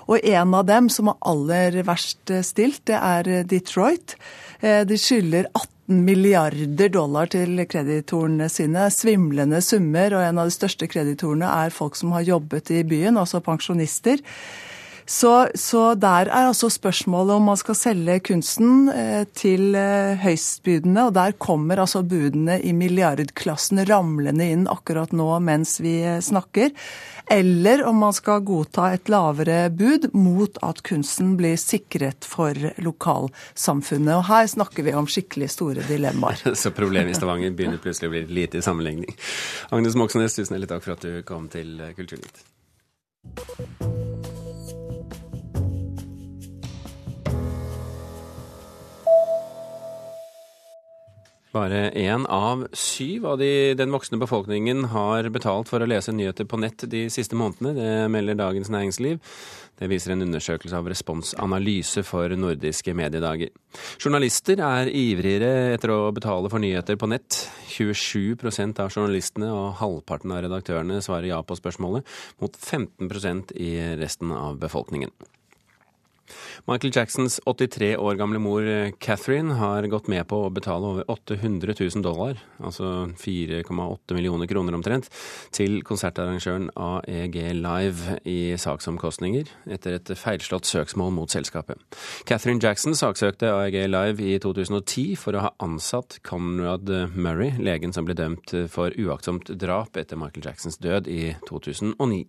Og 0.09 0.23
en 0.23 0.55
av 0.57 0.69
dem 0.69 0.93
som 0.93 1.13
er 1.13 1.19
aller 1.29 1.83
verst 1.87 2.33
stilt, 2.47 2.85
det 2.89 2.99
er 2.99 3.49
Detroit. 3.49 4.17
Eh, 4.61 4.85
de 4.89 4.97
skylder 5.01 5.51
18 5.53 5.78
milliarder 5.89 6.91
dollar 6.93 7.31
til 7.33 7.59
kreditorene 7.69 8.49
sine. 8.53 8.89
Svimlende 8.93 9.61
summer. 9.65 10.15
Og 10.15 10.25
en 10.25 10.41
av 10.41 10.51
de 10.51 10.57
største 10.57 10.89
kreditorene 10.91 11.49
er 11.65 11.75
folk 11.75 11.97
som 11.99 12.13
har 12.17 12.27
jobbet 12.29 12.73
i 12.77 12.85
byen, 12.87 13.21
altså 13.21 13.41
pensjonister. 13.45 14.23
Så, 15.09 15.49
så, 15.57 15.95
der 15.97 16.29
er 16.29 16.51
altså 16.51 16.69
spørsmålet 16.69 17.39
om 17.39 17.47
man 17.49 17.57
skal 17.57 17.77
selge 17.79 18.19
kunsten 18.29 18.91
eh, 18.93 19.23
til 19.33 19.73
eh, 19.79 20.21
høystbydende. 20.21 21.07
Og 21.09 21.15
der 21.17 21.33
kommer 21.41 21.81
altså 21.81 22.03
budene 22.05 22.59
i 22.61 22.75
milliardklassen 22.77 23.81
ramlende 23.89 24.51
inn 24.53 24.67
akkurat 24.69 25.15
nå 25.17 25.31
mens 25.41 25.79
vi 25.81 25.95
eh, 26.05 26.19
snakker. 26.21 26.75
Eller 27.33 27.87
om 27.89 27.97
man 28.05 28.13
skal 28.17 28.45
godta 28.45 28.91
et 28.93 29.09
lavere 29.09 29.71
bud 29.73 30.11
mot 30.13 30.61
at 30.65 30.85
kunsten 30.85 31.39
blir 31.41 31.57
sikret 31.61 32.29
for 32.29 32.53
lokalsamfunnet. 32.77 34.13
Og 34.19 34.29
her 34.29 34.53
snakker 34.53 34.85
vi 34.85 34.97
om 34.97 35.09
skikkelig 35.09 35.49
store 35.57 35.89
dilemmaer. 35.89 36.45
Så 36.63 36.75
problemet 36.77 37.17
i 37.17 37.17
Stavanger 37.17 37.57
begynner 37.57 37.81
plutselig 37.81 38.13
å 38.13 38.17
bli 38.19 38.27
lite 38.43 38.61
i 38.61 38.65
sammenligning. 38.65 39.17
Agnes 39.73 39.97
Moxnes, 39.97 40.37
tusen 40.37 40.53
hjertelig 40.53 40.73
takk 40.77 40.85
for 40.85 40.99
at 40.99 41.09
du 41.09 41.25
kom 41.25 41.49
til 41.53 41.81
Kulturnytt. 41.97 42.45
Bare 51.59 51.89
én 51.91 52.23
av 52.31 52.67
syv 52.77 53.25
av 53.27 53.39
de, 53.41 53.75
den 53.75 53.91
voksne 53.91 54.19
befolkningen 54.21 54.85
har 54.93 55.27
betalt 55.35 55.67
for 55.71 55.83
å 55.83 55.89
lese 55.91 56.13
nyheter 56.15 56.47
på 56.47 56.59
nett 56.63 56.85
de 56.87 57.09
siste 57.11 57.35
månedene. 57.39 57.73
Det 57.75 57.95
melder 58.15 58.39
Dagens 58.39 58.71
Næringsliv. 58.71 59.19
Det 59.79 59.89
viser 59.91 60.15
en 60.15 60.23
undersøkelse 60.23 60.79
av 60.79 60.87
responsanalyse 60.91 62.05
for 62.07 62.31
nordiske 62.39 62.95
mediedager. 62.99 63.51
Journalister 63.99 64.63
er 64.63 64.91
ivrigere 64.91 65.73
etter 65.75 65.95
å 65.95 66.13
betale 66.15 66.51
for 66.53 66.63
nyheter 66.63 66.99
på 66.99 67.11
nett. 67.11 67.41
27% 67.73 68.79
av 68.85 68.95
journalistene 68.95 69.51
og 69.55 69.81
halvparten 69.83 70.35
av 70.35 70.45
redaktørene 70.47 71.01
svarer 71.03 71.33
ja 71.33 71.41
på 71.43 71.59
spørsmålet, 71.59 72.07
mot 72.43 72.55
15% 72.55 73.57
i 73.59 73.73
resten 73.99 74.35
av 74.35 74.63
befolkningen. 74.63 75.15
Michael 76.69 76.93
Jacksons 76.95 77.39
83 77.47 77.95
år 77.97 78.19
gamle 78.21 78.41
mor 78.43 78.67
Catherine 79.01 79.57
har 79.59 79.87
gått 79.91 80.09
med 80.13 80.27
på 80.29 80.41
å 80.45 80.51
betale 80.53 80.91
over 80.93 81.11
800 81.11 81.75
000 81.79 82.05
dollar, 82.05 82.41
altså 82.61 83.09
4,8 83.21 84.17
millioner 84.17 84.51
kroner 84.51 84.77
omtrent, 84.77 85.09
til 85.55 85.81
konsertarrangøren 85.87 86.69
AEG 86.75 87.39
Live 87.59 88.19
i 88.29 88.39
saksomkostninger 88.61 89.51
etter 89.73 89.99
et 89.99 90.13
feilslått 90.19 90.69
søksmål 90.69 91.15
mot 91.17 91.33
selskapet. 91.33 91.81
Catherine 92.29 92.63
Jackson 92.63 92.97
saksøkte 92.99 93.53
AEG 93.55 93.81
Live 93.89 94.25
i 94.25 94.37
2010 94.43 95.17
for 95.21 95.37
å 95.39 95.47
ha 95.47 95.55
ansatt 95.65 96.21
Conrad 96.27 96.91
Murray, 97.15 97.55
legen 97.63 97.95
som 97.97 98.09
ble 98.09 98.19
dømt 98.19 98.55
for 98.73 98.93
uaktsomt 98.99 99.55
drap 99.59 99.97
etter 99.97 100.21
Michael 100.21 100.51
Jacksons 100.51 100.81
død 100.83 101.09
i 101.09 101.33
2009. 101.49 102.27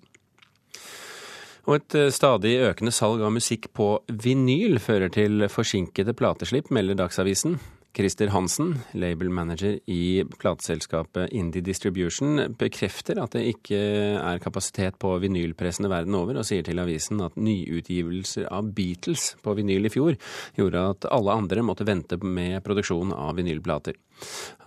Og 1.70 1.76
et 1.78 1.96
eh, 2.00 2.10
stadig 2.10 2.56
økende 2.66 2.94
salg 2.96 3.22
av 3.22 3.34
musikk 3.36 3.68
på 3.78 3.92
vinyl 4.10 4.80
fører 4.82 5.12
til 5.14 5.46
forsinkede 5.54 6.16
plateslipp, 6.18 6.72
melder 6.74 6.98
Dagsavisen. 6.98 7.60
Christer 7.94 8.30
Hansen, 8.30 8.76
label 8.94 9.32
manager 9.34 9.80
i 9.90 10.22
plateselskapet 10.40 11.34
Indie 11.36 11.64
Distribution, 11.66 12.38
bekrefter 12.58 13.18
at 13.22 13.34
det 13.34 13.44
ikke 13.50 13.80
er 14.22 14.42
kapasitet 14.42 15.00
på 15.02 15.16
vinylpressene 15.22 15.90
verden 15.92 16.18
over, 16.18 16.38
og 16.38 16.48
sier 16.48 16.66
til 16.66 16.82
avisen 16.82 17.22
at 17.26 17.38
nyutgivelser 17.38 18.48
av 18.54 18.70
Beatles 18.78 19.34
på 19.44 19.56
vinyl 19.58 19.90
i 19.90 19.94
fjor 19.94 20.18
gjorde 20.58 20.86
at 20.94 21.10
alle 21.12 21.38
andre 21.42 21.66
måtte 21.66 21.88
vente 21.90 22.22
med 22.22 22.62
produksjon 22.66 23.14
av 23.18 23.36
vinylplater. 23.42 23.98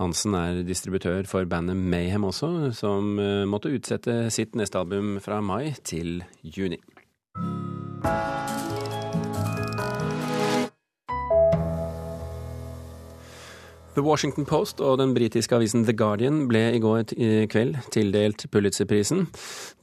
Hansen 0.01 0.37
er 0.39 0.63
distributør 0.67 1.29
for 1.31 1.47
bandet 1.47 1.79
Mayhem 1.79 2.27
også, 2.27 2.73
som 2.77 3.15
eh, 3.23 3.45
måtte 3.49 3.73
utsette 3.73 4.27
sitt 4.35 4.59
neste 4.59 4.83
album 4.83 5.17
fra 5.23 5.41
mai 5.45 5.77
til 5.87 6.21
juni. 6.43 6.83
Thank 7.35 8.51
you. 8.51 8.52
The 13.93 14.01
Washington 14.01 14.47
Post 14.49 14.81
og 14.81 14.97
den 15.03 15.11
britiske 15.13 15.53
avisen 15.53 15.83
The 15.85 15.93
Guardian 15.93 16.47
ble 16.49 16.63
i 16.73 16.81
går 16.81 17.11
kveld 17.53 17.77
tildelt 17.93 18.47
Pulitzerprisen. 18.49 19.27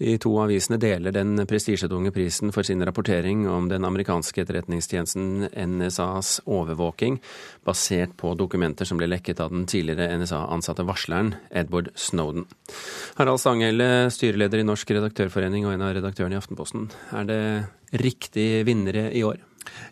De 0.01 0.15
to 0.21 0.31
avisene 0.41 0.79
deler 0.81 1.13
den 1.13 1.37
prestisjetunge 1.49 2.09
prisen 2.15 2.49
for 2.55 2.65
sin 2.65 2.81
rapportering 2.81 3.43
om 3.49 3.67
den 3.69 3.85
amerikanske 3.85 4.41
etterretningstjenesten 4.41 5.51
NSAs 5.53 6.39
overvåking, 6.49 7.19
basert 7.67 8.15
på 8.17 8.33
dokumenter 8.39 8.89
som 8.89 8.97
ble 8.97 9.11
lekket 9.11 9.43
av 9.45 9.53
den 9.53 9.67
tidligere 9.69 10.17
NSA-ansatte 10.17 10.87
varsleren 10.89 11.35
Edward 11.53 11.91
Snowden. 11.93 12.47
Harald 13.19 13.43
Stanghelle, 13.43 14.09
styreleder 14.15 14.63
i 14.63 14.65
Norsk 14.65 14.89
redaktørforening 14.97 15.69
og 15.69 15.75
en 15.75 15.85
av 15.85 15.93
redaktørene 15.99 16.33
i 16.33 16.41
Aftenposten. 16.41 16.89
Er 17.13 17.29
det 17.29 17.43
riktig 18.01 18.49
vinnere 18.65 19.11
i 19.13 19.21
år? 19.27 19.37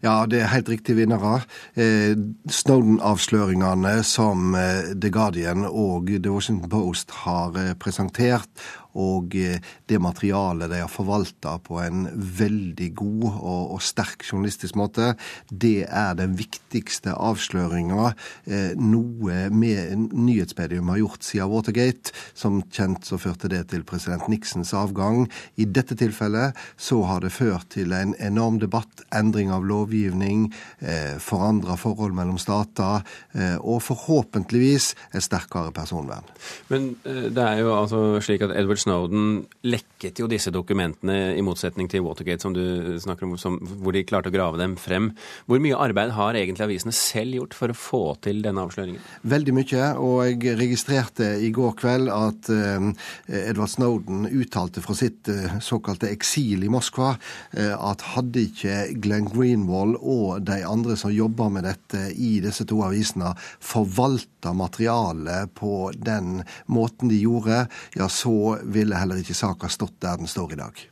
Ja, 0.04 0.26
det 0.30 0.42
er 0.42 0.52
helt 0.54 0.70
riktig 0.70 0.98
vinnere. 0.98 1.42
Eh, 1.76 2.14
Snowden-avsløringene 2.50 4.02
som 4.08 4.56
eh, 4.56 4.94
The 4.94 5.12
Guardian 5.14 5.66
og 5.68 6.12
The 6.12 6.32
Washington 6.32 6.70
Post 6.70 7.12
har 7.24 7.58
eh, 7.58 7.74
presentert, 7.80 8.50
og 8.98 9.38
eh, 9.38 9.62
det 9.90 10.02
materialet 10.04 10.72
de 10.72 10.82
har 10.84 10.92
forvalta 10.92 11.58
på 11.64 11.80
en 11.84 12.08
veldig 12.14 12.90
god 12.98 13.28
og, 13.30 13.64
og, 13.78 13.82
sterk 13.84 14.26
journalistisk 14.28 14.78
måte, 14.80 15.14
det 15.50 15.86
er 15.88 16.18
den 16.18 16.36
viktigste 16.40 17.14
avsløringa 17.16 18.12
eh, 18.50 18.74
noe 18.78 19.48
med 19.54 20.10
nyhetsmedium 20.12 20.92
har 20.94 21.02
gjort 21.04 21.28
siden 21.28 21.52
Watergate. 21.52 22.14
Som 22.38 22.62
kjent 22.74 23.08
så 23.08 23.20
førte 23.22 23.50
det 23.52 23.68
til 23.72 23.86
president 23.88 24.28
Nixons 24.32 24.74
avgang. 24.78 25.26
I 25.56 25.68
dette 25.70 25.98
tilfellet 25.98 26.58
så 26.78 27.02
har 27.08 27.24
det 27.24 27.34
ført 27.36 27.70
til 27.76 27.94
en 27.96 28.14
enorm 28.24 28.60
debatt, 28.62 29.04
endring 29.16 29.52
av 29.54 29.66
lovgivning, 29.68 30.48
eh, 30.80 31.18
forandra 31.22 31.78
forhold 31.78 32.16
mellom 32.18 32.38
stater, 32.42 33.04
eh, 33.34 33.58
og 33.58 33.82
forhåpentligvis 33.86 34.94
et 35.14 35.24
sterkere 35.24 35.72
personvern. 35.72 36.26
Men 36.70 36.96
eh, 37.06 37.30
det 37.34 37.44
er 37.44 37.64
jo 37.64 37.74
altså 37.76 38.02
slik 38.24 38.46
at 38.46 38.56
Edward 38.56 38.82
Snowden 38.88 39.42
lekket 39.68 40.22
jo 40.22 40.30
disse 40.32 40.52
dokumentene, 40.54 41.34
i 41.36 41.44
motsetning 41.44 41.90
til 41.92 42.06
Watergate, 42.06 42.40
som 42.46 42.54
du 42.56 42.96
snakker 43.02 43.28
om, 43.28 43.34
som, 43.40 43.58
hvor 43.82 43.92
de 43.96 44.06
klarte 44.08 44.32
å 44.32 44.34
grave 44.34 44.60
dem 44.62 44.78
frem. 44.80 45.10
Hvor 45.50 45.60
mye 45.64 45.76
arbeid 45.76 46.14
har 46.16 46.38
egentlig 46.40 46.64
avisene 46.64 46.94
selv 46.96 47.36
gjort 47.36 47.58
for 47.58 47.74
å 47.74 47.78
få 47.78 48.02
til 48.24 48.40
denne 48.46 48.64
avsløringen? 48.64 49.04
Veldig 49.28 49.56
mye, 49.58 49.90
og 50.00 50.22
jeg 50.30 50.56
registrerte 50.62 51.34
i 51.44 51.52
går 51.56 51.76
kveld 51.82 52.12
at 52.14 52.52
uh, 52.54 52.88
Edward 53.28 53.74
Snowden 53.74 54.30
uttalte 54.30 54.84
fra 54.86 54.96
sitt 54.98 55.28
uh, 55.34 55.58
såkalte 55.64 56.12
eksil 56.14 56.64
i 56.64 56.72
Moskva 56.72 57.12
uh, 57.18 57.76
at 57.76 58.06
hadde 58.14 58.46
ikke 58.48 58.78
Glenn 59.04 59.28
Greenwald 59.34 60.00
og 60.00 60.46
de 60.48 60.62
andre 60.68 60.96
som 61.00 61.12
jobber 61.14 61.52
med 61.58 61.68
dette 61.68 62.08
i 62.16 62.38
disse 62.44 62.64
to 62.70 62.80
avisene, 62.88 63.34
forvalta 63.60 64.56
materialet 64.56 65.52
på 65.58 65.90
den 65.92 66.42
måten 66.72 67.12
de 67.12 67.20
gjorde, 67.20 67.66
ja, 67.98 68.08
så 68.12 68.58
ville 68.78 69.00
heller 69.00 69.20
ikke 69.22 69.38
saka 69.38 69.70
stått 69.72 69.98
der 70.04 70.20
den 70.22 70.30
står 70.30 70.56
i 70.56 70.60
dag. 70.62 70.84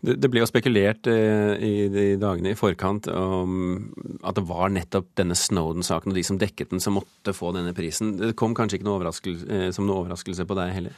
Det, 0.00 0.16
det 0.20 0.30
ble 0.32 0.42
jo 0.42 0.48
spekulert 0.48 1.08
eh, 1.10 1.54
i 1.60 1.74
de 1.92 2.06
dagene 2.20 2.54
i 2.54 2.58
forkant 2.58 3.08
om 3.12 3.90
at 4.26 4.36
det 4.36 4.44
var 4.48 4.72
nettopp 4.72 5.10
denne 5.20 5.36
Snowden-saken 5.38 6.12
og 6.12 6.18
de 6.18 6.24
som 6.26 6.38
dekket 6.40 6.72
den, 6.72 6.82
som 6.82 6.96
måtte 6.98 7.34
få 7.36 7.52
denne 7.56 7.74
prisen. 7.76 8.14
Det 8.20 8.32
kom 8.38 8.54
kanskje 8.56 8.80
ikke 8.80 8.88
noe 8.88 9.10
eh, 9.10 9.68
som 9.74 9.86
noe 9.88 10.02
overraskelse 10.02 10.46
på 10.48 10.58
deg 10.58 10.74
heller? 10.76 10.96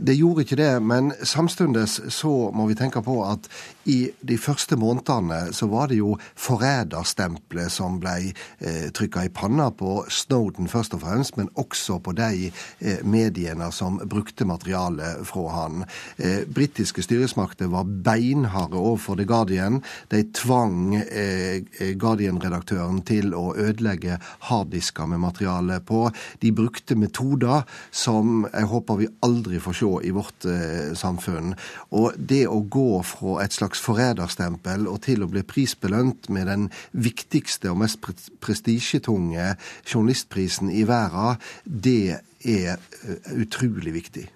Det 0.00 0.16
gjorde 0.16 0.46
ikke 0.46 0.60
det, 0.60 0.72
men 0.82 1.12
samtidig 1.22 1.86
så 1.88 2.34
må 2.54 2.68
vi 2.70 2.78
tenke 2.78 3.02
på 3.04 3.18
at 3.26 3.48
i 3.90 3.98
de 4.20 4.38
første 4.40 4.78
månedene 4.80 5.52
så 5.56 5.68
var 5.70 5.90
det 5.90 5.98
jo 5.98 6.14
forræderstempelet 6.40 7.72
som 7.72 7.98
ble 8.02 8.16
eh, 8.30 8.88
trykka 8.94 9.26
i 9.26 9.32
panna 9.34 9.70
på 9.74 10.02
Snowden 10.08 10.70
først 10.70 10.94
og 10.96 11.02
fremst, 11.04 11.36
men 11.40 11.50
også 11.60 11.98
på 12.04 12.14
de 12.16 12.50
eh, 12.50 13.02
mediene 13.02 13.70
som 13.74 13.98
brukte 14.10 14.46
materialet 14.48 15.24
fra 15.28 15.44
han. 15.54 15.73
Eh, 16.16 16.44
britiske 16.46 17.02
styresmakter 17.02 17.70
var 17.72 17.84
beinharde 17.84 18.78
overfor 18.78 19.18
The 19.18 19.26
Guardian. 19.28 19.80
De 20.12 20.22
tvang 20.34 20.94
eh, 20.96 21.64
Guardian-redaktøren 21.98 23.02
til 23.06 23.34
å 23.34 23.54
ødelegge 23.56 24.18
harddisker 24.48 25.08
med 25.10 25.22
materiale 25.24 25.80
på. 25.84 26.06
De 26.42 26.52
brukte 26.54 26.96
metoder 26.98 27.64
som 27.90 28.46
jeg 28.50 28.70
håper 28.70 29.00
vi 29.00 29.10
aldri 29.26 29.60
får 29.62 29.78
se 29.80 29.92
i 30.08 30.14
vårt 30.14 30.48
eh, 30.50 30.92
samfunn. 30.98 31.54
Og 31.96 32.18
det 32.18 32.44
å 32.50 32.60
gå 32.62 33.02
fra 33.06 33.40
et 33.44 33.56
slags 33.56 33.82
forræderstempel 33.84 34.88
og 34.90 35.02
til 35.08 35.24
å 35.24 35.30
bli 35.30 35.44
prisbelønt 35.46 36.30
med 36.34 36.48
den 36.50 36.68
viktigste 36.92 37.72
og 37.72 37.82
mest 37.82 38.00
prestisjetunge 38.44 39.54
journalistprisen 39.84 40.70
i 40.70 40.84
verden, 40.88 41.40
det 41.64 42.20
er 42.44 42.80
utrolig 43.34 43.94
viktig. 43.94 44.28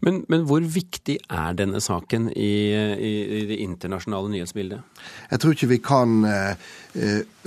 Men, 0.00 0.24
men, 0.32 0.46
hvor 0.48 0.64
viktig 0.64 1.18
er 1.28 1.52
denne 1.58 1.80
saken 1.84 2.30
i, 2.32 2.72
i, 2.72 3.22
i, 3.22 3.46
det 3.50 3.58
internasjonale 3.60 4.32
nyhetsbildet? 4.32 4.80
Jeg 5.30 5.40
tror 5.42 5.52
ikke 5.54 5.72
vi 5.74 5.80
kan 5.84 6.24
eh, 6.24 6.54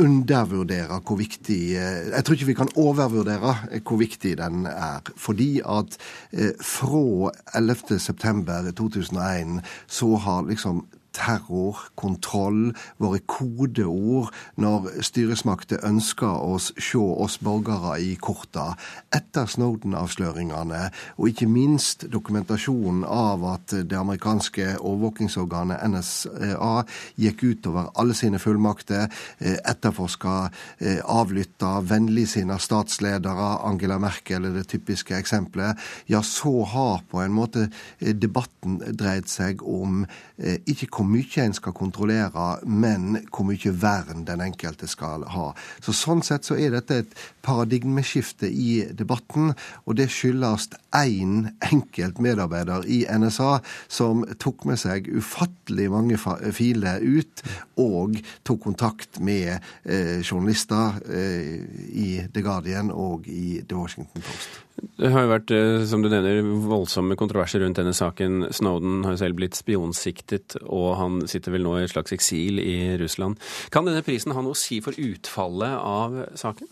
undervurdere 0.01 0.99
hvor 1.01 1.17
viktig 1.19 1.61
eh, 1.73 2.13
Jeg 2.13 2.23
tror 2.23 2.33
ikke 2.37 2.51
vi 2.51 2.61
kan 2.61 2.75
overvurdere 2.79 3.53
hvor 3.81 3.97
viktig 4.01 4.31
den 4.37 4.65
er. 4.69 5.01
Fordi 5.17 5.61
at 5.65 5.97
eh, 6.31 6.53
fra 6.61 7.31
11.9.2001 7.57 9.59
så 9.87 10.15
har 10.15 10.41
liksom 10.49 10.85
terror, 11.13 11.79
kontroll, 11.99 12.73
våre 13.01 13.21
kodeord 13.29 14.33
når 14.61 14.89
styresmakter 15.05 15.83
ønsker 15.85 16.29
å 16.29 16.57
se 16.61 16.99
oss 16.99 17.39
borgere 17.43 17.95
i 18.01 18.13
korta. 18.19 18.73
Etter 19.13 19.47
Snowden-avsløringene, 19.49 20.89
og 21.17 21.29
ikke 21.29 21.49
minst 21.49 22.07
dokumentasjonen 22.11 23.03
av 23.07 23.45
at 23.53 23.75
det 23.89 23.97
amerikanske 23.97 24.73
overvåkingsorganet 24.79 25.83
NSA 25.93 26.73
gikk 27.21 27.43
utover 27.43 27.91
alle 27.99 28.15
sine 28.17 28.41
fullmakter, 28.41 29.09
eh, 29.39 29.57
etterforska, 29.69 30.49
eh, 30.79 31.01
avlytta 31.03 31.81
vennligsinna 31.81 32.59
statsledere, 32.59 33.63
Angela 33.63 33.99
Merkel 33.99 34.45
er 34.45 34.53
det 34.53 34.67
typiske 34.67 35.15
eksempelet, 35.15 35.77
ja, 36.07 36.21
så 36.21 36.65
har 36.65 37.01
på 37.09 37.21
en 37.21 37.33
måte 37.33 37.69
eh, 38.01 38.13
debatten 38.13 38.79
dreid 38.79 39.29
seg 39.29 39.61
om 39.63 40.05
ikke 40.43 40.87
hvor 41.03 41.11
mye 41.11 41.43
en 41.43 41.55
skal 41.55 41.75
kontrollere, 41.75 42.45
men 42.63 43.17
hvor 43.27 43.47
mye 43.47 43.73
vern 43.75 44.23
den 44.27 44.43
enkelte 44.45 44.87
skal 44.87 45.25
ha. 45.33 45.51
Så 45.83 45.95
Sånn 46.03 46.23
sett 46.25 46.47
så 46.47 46.57
er 46.59 46.73
dette 46.73 46.99
et 47.03 47.13
paradigmeskifte 47.43 48.47
i 48.47 48.83
debatten, 48.95 49.53
og 49.85 49.97
det 49.99 50.09
skyldes 50.11 50.69
én 50.95 51.49
enkelt 51.63 52.19
medarbeider 52.23 52.87
i 52.87 53.03
NSA 53.07 53.59
som 53.91 54.23
tok 54.39 54.67
med 54.69 54.79
seg 54.81 55.09
ufattelig 55.11 55.89
mange 55.91 56.19
filer 56.55 57.03
ut, 57.03 57.45
og 57.79 58.19
tok 58.47 58.63
kontakt 58.63 59.19
med 59.23 59.57
eh, 59.83 60.19
journalister 60.23 60.99
eh, 61.07 61.63
i 61.91 62.09
The 62.33 62.45
Guardian 62.45 62.91
og 62.93 63.27
i 63.27 63.59
The 63.63 63.79
Washington 63.79 64.23
Post. 64.23 64.62
Det 64.97 65.09
har 65.13 65.25
jo 65.25 65.29
vært, 65.29 65.51
eh, 65.53 65.85
som 65.85 66.01
du 66.01 66.09
nevner, 66.09 66.41
voldsomme 66.69 67.17
kontroverser 67.19 67.61
rundt 67.61 67.77
denne 67.77 67.93
saken. 67.93 68.47
Snowden 68.53 69.03
har 69.05 69.13
jo 69.13 69.21
selv 69.21 69.37
blitt 69.37 69.57
spionsiktet, 69.57 70.57
og 70.65 70.97
han 70.97 71.27
sitter 71.27 71.53
vel 71.53 71.65
nå 71.65 71.77
i 71.77 71.83
et 71.83 71.93
slags 71.93 72.13
eksil 72.15 72.59
i 72.59 72.97
Russland. 72.97 73.37
Kan 73.69 73.85
denne 73.85 74.03
prisen 74.05 74.33
ha 74.33 74.41
noe 74.41 74.57
å 74.57 74.57
si 74.57 74.79
for 74.81 74.93
utfallet 74.93 75.77
av 75.77 76.17
saken? 76.39 76.67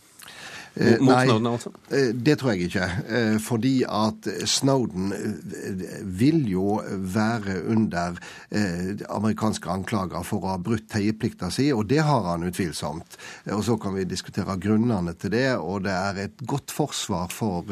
Eh, 0.76 1.00
mot 1.00 1.12
Nei, 1.12 1.26
Snowden, 1.28 1.48
altså? 1.52 1.72
Eh, 1.92 2.14
det 2.16 2.38
tror 2.40 2.54
jeg 2.54 2.70
ikke. 2.70 2.86
Eh, 3.12 3.38
fordi 3.44 3.74
at 3.84 4.28
Snowden 4.48 5.12
vil 6.04 6.46
jo 6.48 6.80
være 6.88 7.58
under 7.68 8.16
amerikanske 9.12 9.68
anklager 9.72 10.24
for 10.24 10.46
å 10.46 10.54
ha 10.54 10.62
brutt 10.62 10.88
teieplikta 10.92 11.50
si, 11.52 11.68
og 11.76 11.90
det 11.92 12.00
har 12.08 12.24
han 12.30 12.46
utvilsomt. 12.48 13.18
Og 13.52 13.64
så 13.68 13.76
kan 13.82 13.96
vi 13.98 14.08
diskutere 14.08 14.56
grunnene 14.62 15.14
til 15.20 15.34
det, 15.36 15.58
og 15.60 15.84
det 15.88 15.96
er 15.96 16.22
et 16.28 16.46
godt 16.48 16.72
forsvar 16.72 17.28
for, 17.36 17.68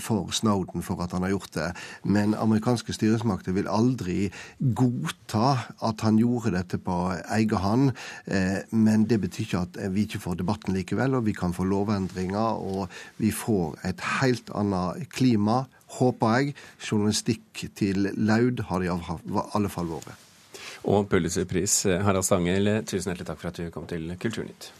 for 0.00 0.32
Snowden 0.32 0.84
for 0.84 1.04
at 1.04 1.12
han 1.12 1.26
har 1.26 1.34
gjort 1.36 1.52
det. 1.58 1.68
Men 2.04 2.36
amerikanske 2.38 2.96
styresmakter 2.96 3.56
vil 3.56 3.68
aldri 3.68 4.30
godta 4.58 5.74
at 5.84 6.06
han 6.06 6.20
gjorde 6.20 6.54
dette 6.56 6.80
på 6.80 6.98
egen 7.36 7.62
hånd. 7.62 7.92
Men 8.72 9.04
det 9.08 9.20
betyr 9.20 9.44
ikke 9.44 9.64
at 9.66 9.78
vi 9.92 10.06
ikke 10.06 10.22
får 10.22 10.40
debatten 10.40 10.76
likevel, 10.76 11.18
og 11.18 11.26
vi 11.28 11.36
kan 11.36 11.54
få 11.56 11.66
lovendringer 11.68 12.37
utfordringer, 12.38 12.58
og 12.58 12.88
vi 13.18 13.30
får 13.30 13.78
et 13.84 14.00
helt 14.20 14.50
annet 14.54 15.08
klima, 15.10 15.66
håper 15.98 16.38
jeg. 16.38 16.54
Journalistikk 16.90 17.66
til 17.76 18.10
laud 18.16 18.64
har 18.68 18.78
det 18.80 18.88
i 18.88 18.92
alle 18.92 19.68
fall 19.68 19.86
vært. 19.86 20.26
Og 20.84 21.08
Pulitzerpris, 21.08 21.86
Harald 22.04 22.24
Stangel, 22.24 22.84
tusen 22.86 23.10
hjertelig 23.10 23.26
takk 23.26 23.40
for 23.40 23.48
at 23.50 23.58
du 23.58 23.70
kom 23.70 23.86
til 23.86 24.14
Kulturnytt. 24.20 24.72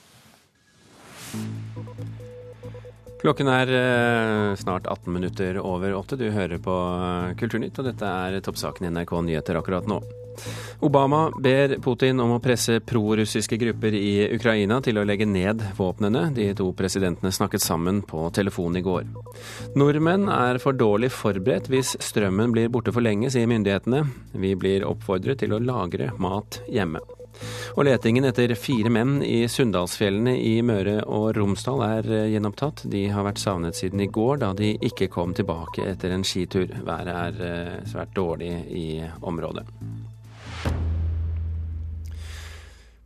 Klokken 3.18 3.50
er 3.50 3.72
eh, 3.74 4.54
snart 4.60 4.86
18 4.86 5.12
minutter 5.12 5.58
over 5.58 5.94
åtte. 5.98 6.16
Du 6.16 6.28
hører 6.30 6.62
på 6.62 6.76
eh, 7.02 7.34
Kulturnytt, 7.40 7.78
og 7.80 7.90
dette 7.90 8.06
er 8.06 8.38
toppsaken 8.44 8.86
i 8.86 8.94
NRK 8.94 9.14
Nyheter 9.26 9.58
akkurat 9.58 9.90
nå. 9.90 9.98
Obama 10.86 11.24
ber 11.42 11.74
Putin 11.82 12.20
om 12.22 12.36
å 12.36 12.40
presse 12.42 12.78
prorussiske 12.86 13.58
grupper 13.58 13.96
i 13.98 14.28
Ukraina 14.36 14.78
til 14.84 15.00
å 15.00 15.06
legge 15.08 15.26
ned 15.26 15.64
våpnene. 15.78 16.28
De 16.36 16.52
to 16.54 16.70
presidentene 16.78 17.34
snakket 17.34 17.64
sammen 17.64 18.04
på 18.06 18.28
telefon 18.38 18.78
i 18.78 18.84
går. 18.86 19.10
Nordmenn 19.74 20.30
er 20.30 20.62
for 20.62 20.78
dårlig 20.78 21.10
forberedt 21.16 21.70
hvis 21.72 21.96
strømmen 21.98 22.54
blir 22.54 22.70
borte 22.70 22.94
for 22.94 23.02
lenge, 23.02 23.32
sier 23.34 23.50
myndighetene. 23.50 24.04
Vi 24.38 24.54
blir 24.54 24.86
oppfordret 24.86 25.42
til 25.42 25.58
å 25.58 25.62
lagre 25.62 26.12
mat 26.22 26.62
hjemme. 26.70 27.02
Og 27.78 27.86
letingen 27.86 28.26
etter 28.26 28.54
fire 28.58 28.90
menn 28.90 29.20
i 29.22 29.44
Sunndalsfjellene 29.50 30.34
i 30.40 30.56
Møre 30.66 31.00
og 31.06 31.30
Romsdal 31.36 31.84
er 31.86 32.10
eh, 32.10 32.28
gjenopptatt. 32.34 32.84
De 32.90 33.04
har 33.12 33.26
vært 33.26 33.42
savnet 33.42 33.78
siden 33.78 34.02
i 34.02 34.10
går, 34.10 34.40
da 34.42 34.52
de 34.56 34.74
ikke 34.88 35.10
kom 35.12 35.34
tilbake 35.36 35.86
etter 35.86 36.14
en 36.14 36.26
skitur. 36.26 36.72
Været 36.86 37.14
er 37.14 37.42
eh, 37.48 37.74
svært 37.88 38.14
dårlig 38.18 38.52
i 38.74 38.86
området. 39.22 39.66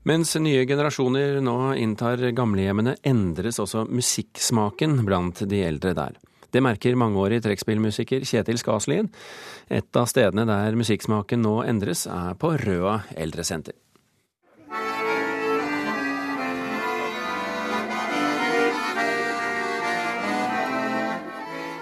Mens 0.09 0.33
nye 0.43 0.65
generasjoner 0.67 1.37
nå 1.45 1.57
inntar 1.79 2.25
gamlehjemmene, 2.35 2.97
endres 3.07 3.61
også 3.63 3.85
musikksmaken 3.87 5.05
blant 5.07 5.45
de 5.47 5.63
eldre 5.63 5.93
der. 5.95 6.17
Det 6.53 6.61
merker 6.61 6.99
mangeårig 6.99 7.39
trekkspillmusiker 7.45 8.27
Kjetil 8.29 8.59
Skaslien. 8.61 9.13
Et 9.73 9.97
av 9.97 10.09
stedene 10.11 10.45
der 10.49 10.77
musikksmaken 10.77 11.41
nå 11.47 11.55
endres, 11.65 12.05
er 12.11 12.35
på 12.37 12.51
Røa 12.61 12.99
eldresenter. 13.15 13.79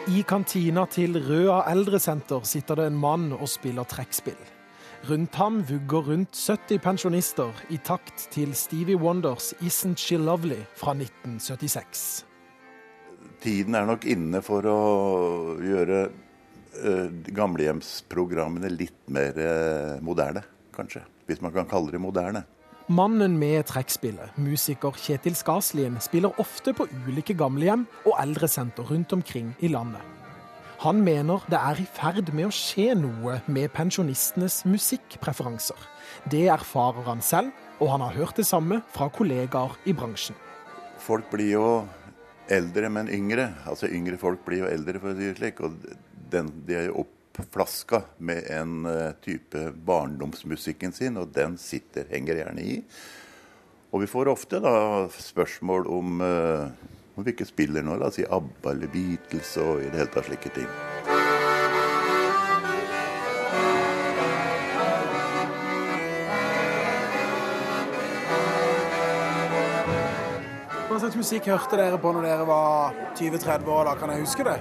I 0.09 0.23
kantina 0.25 0.87
til 0.88 1.19
Røa 1.21 1.59
eldresenter 1.69 2.40
sitter 2.49 2.78
det 2.80 2.87
en 2.88 2.97
mann 2.97 3.26
og 3.37 3.49
spiller 3.52 3.85
trekkspill. 3.85 4.38
Rundt 5.11 5.37
ham 5.37 5.59
vugger 5.69 6.07
rundt 6.09 6.37
70 6.37 6.80
pensjonister 6.80 7.61
i 7.69 7.76
takt 7.85 8.25
til 8.33 8.54
Stevie 8.57 8.97
Wonders 8.97 9.52
'Isn't 9.61 10.00
She 10.00 10.16
Lovely' 10.16 10.64
fra 10.75 10.95
1976. 10.97 12.25
Tiden 13.40 13.75
er 13.75 13.85
nok 13.85 14.07
inne 14.09 14.40
for 14.42 14.64
å 14.64 14.80
gjøre 15.61 16.00
uh, 16.09 17.09
gamlehjemsprogrammene 17.37 18.73
litt 18.73 19.04
mer 19.09 19.37
uh, 19.37 20.00
moderne, 20.00 20.42
kanskje. 20.73 21.04
Hvis 21.26 21.45
man 21.45 21.52
kan 21.52 21.69
kalle 21.69 21.92
det 21.92 22.00
moderne. 22.00 22.45
Mannen 22.90 23.37
med 23.38 23.68
trekkspillet, 23.70 24.32
musiker 24.35 24.97
Kjetil 24.99 25.37
Skaslien, 25.38 26.00
spiller 26.02 26.35
ofte 26.42 26.73
på 26.75 26.88
ulike 27.06 27.37
gamlehjem 27.38 27.85
og 28.02 28.16
eldresenter 28.18 28.88
rundt 28.88 29.12
omkring 29.14 29.52
i 29.62 29.70
landet. 29.70 30.02
Han 30.82 30.99
mener 31.06 31.44
det 31.47 31.61
er 31.61 31.78
i 31.78 31.85
ferd 31.87 32.32
med 32.35 32.49
å 32.49 32.50
skje 32.50 32.97
noe 32.99 33.37
med 33.47 33.70
pensjonistenes 33.76 34.64
musikkpreferanser. 34.66 35.78
Det 36.35 36.49
erfarer 36.50 37.06
han 37.06 37.23
selv, 37.23 37.54
og 37.78 37.92
han 37.92 38.02
har 38.02 38.18
hørt 38.18 38.42
det 38.42 38.49
samme 38.50 38.80
fra 38.90 39.06
kollegaer 39.14 39.78
i 39.87 39.94
bransjen. 39.94 40.35
Folk 40.99 41.30
blir 41.30 41.52
jo 41.52 41.68
eldre, 42.50 42.90
men 42.90 43.06
yngre. 43.06 43.52
Altså 43.70 43.87
yngre 43.87 44.18
folk 44.18 44.42
blir 44.42 44.64
jo 44.64 44.73
eldre, 44.73 44.99
for 44.99 45.14
å 45.14 45.14
si 45.14 45.30
det 45.30 45.38
slik. 45.38 45.62
Og 45.62 45.78
den, 46.35 46.50
de 46.66 46.80
er 46.80 46.90
jo 46.90 47.04
opp 47.04 47.14
flaska 47.38 48.02
med 48.18 48.44
en 48.50 48.87
eh, 48.87 49.12
type 49.25 49.70
barndomsmusikken 49.72 50.92
sin, 50.92 51.16
og 51.16 51.32
den 51.34 51.58
sitter, 51.58 52.04
henger 52.10 52.42
gjerne 52.42 52.62
i. 52.62 52.78
Og 53.90 54.04
vi 54.04 54.06
får 54.10 54.30
ofte 54.30 54.60
da 54.62 55.08
spørsmål 55.10 55.87
om, 55.90 56.20
uh, 56.22 56.70
om 57.18 57.25
vi 57.26 57.32
ikke 57.34 57.49
spiller 57.49 57.82
nå, 57.82 57.96
la 57.99 58.06
oss 58.06 58.20
si 58.20 58.26
ABBA 58.26 58.70
eller 58.70 58.92
Beatles 58.92 59.56
og 59.58 59.82
i 59.82 59.88
det 59.90 59.99
hele 59.99 60.12
tatt 60.14 60.28
slike 60.28 60.52
ting. 60.54 60.68
Hva 70.87 70.99
slags 71.02 71.18
musikk 71.18 71.50
hørte 71.50 71.78
dere 71.80 71.99
på 71.99 72.14
når 72.14 72.28
dere 72.28 72.46
var 72.46 72.94
20-30 73.18 73.75
år? 73.75 73.90
da, 73.90 73.99
Kan 73.99 74.14
jeg 74.14 74.22
huske 74.22 74.46
det? 74.46 74.60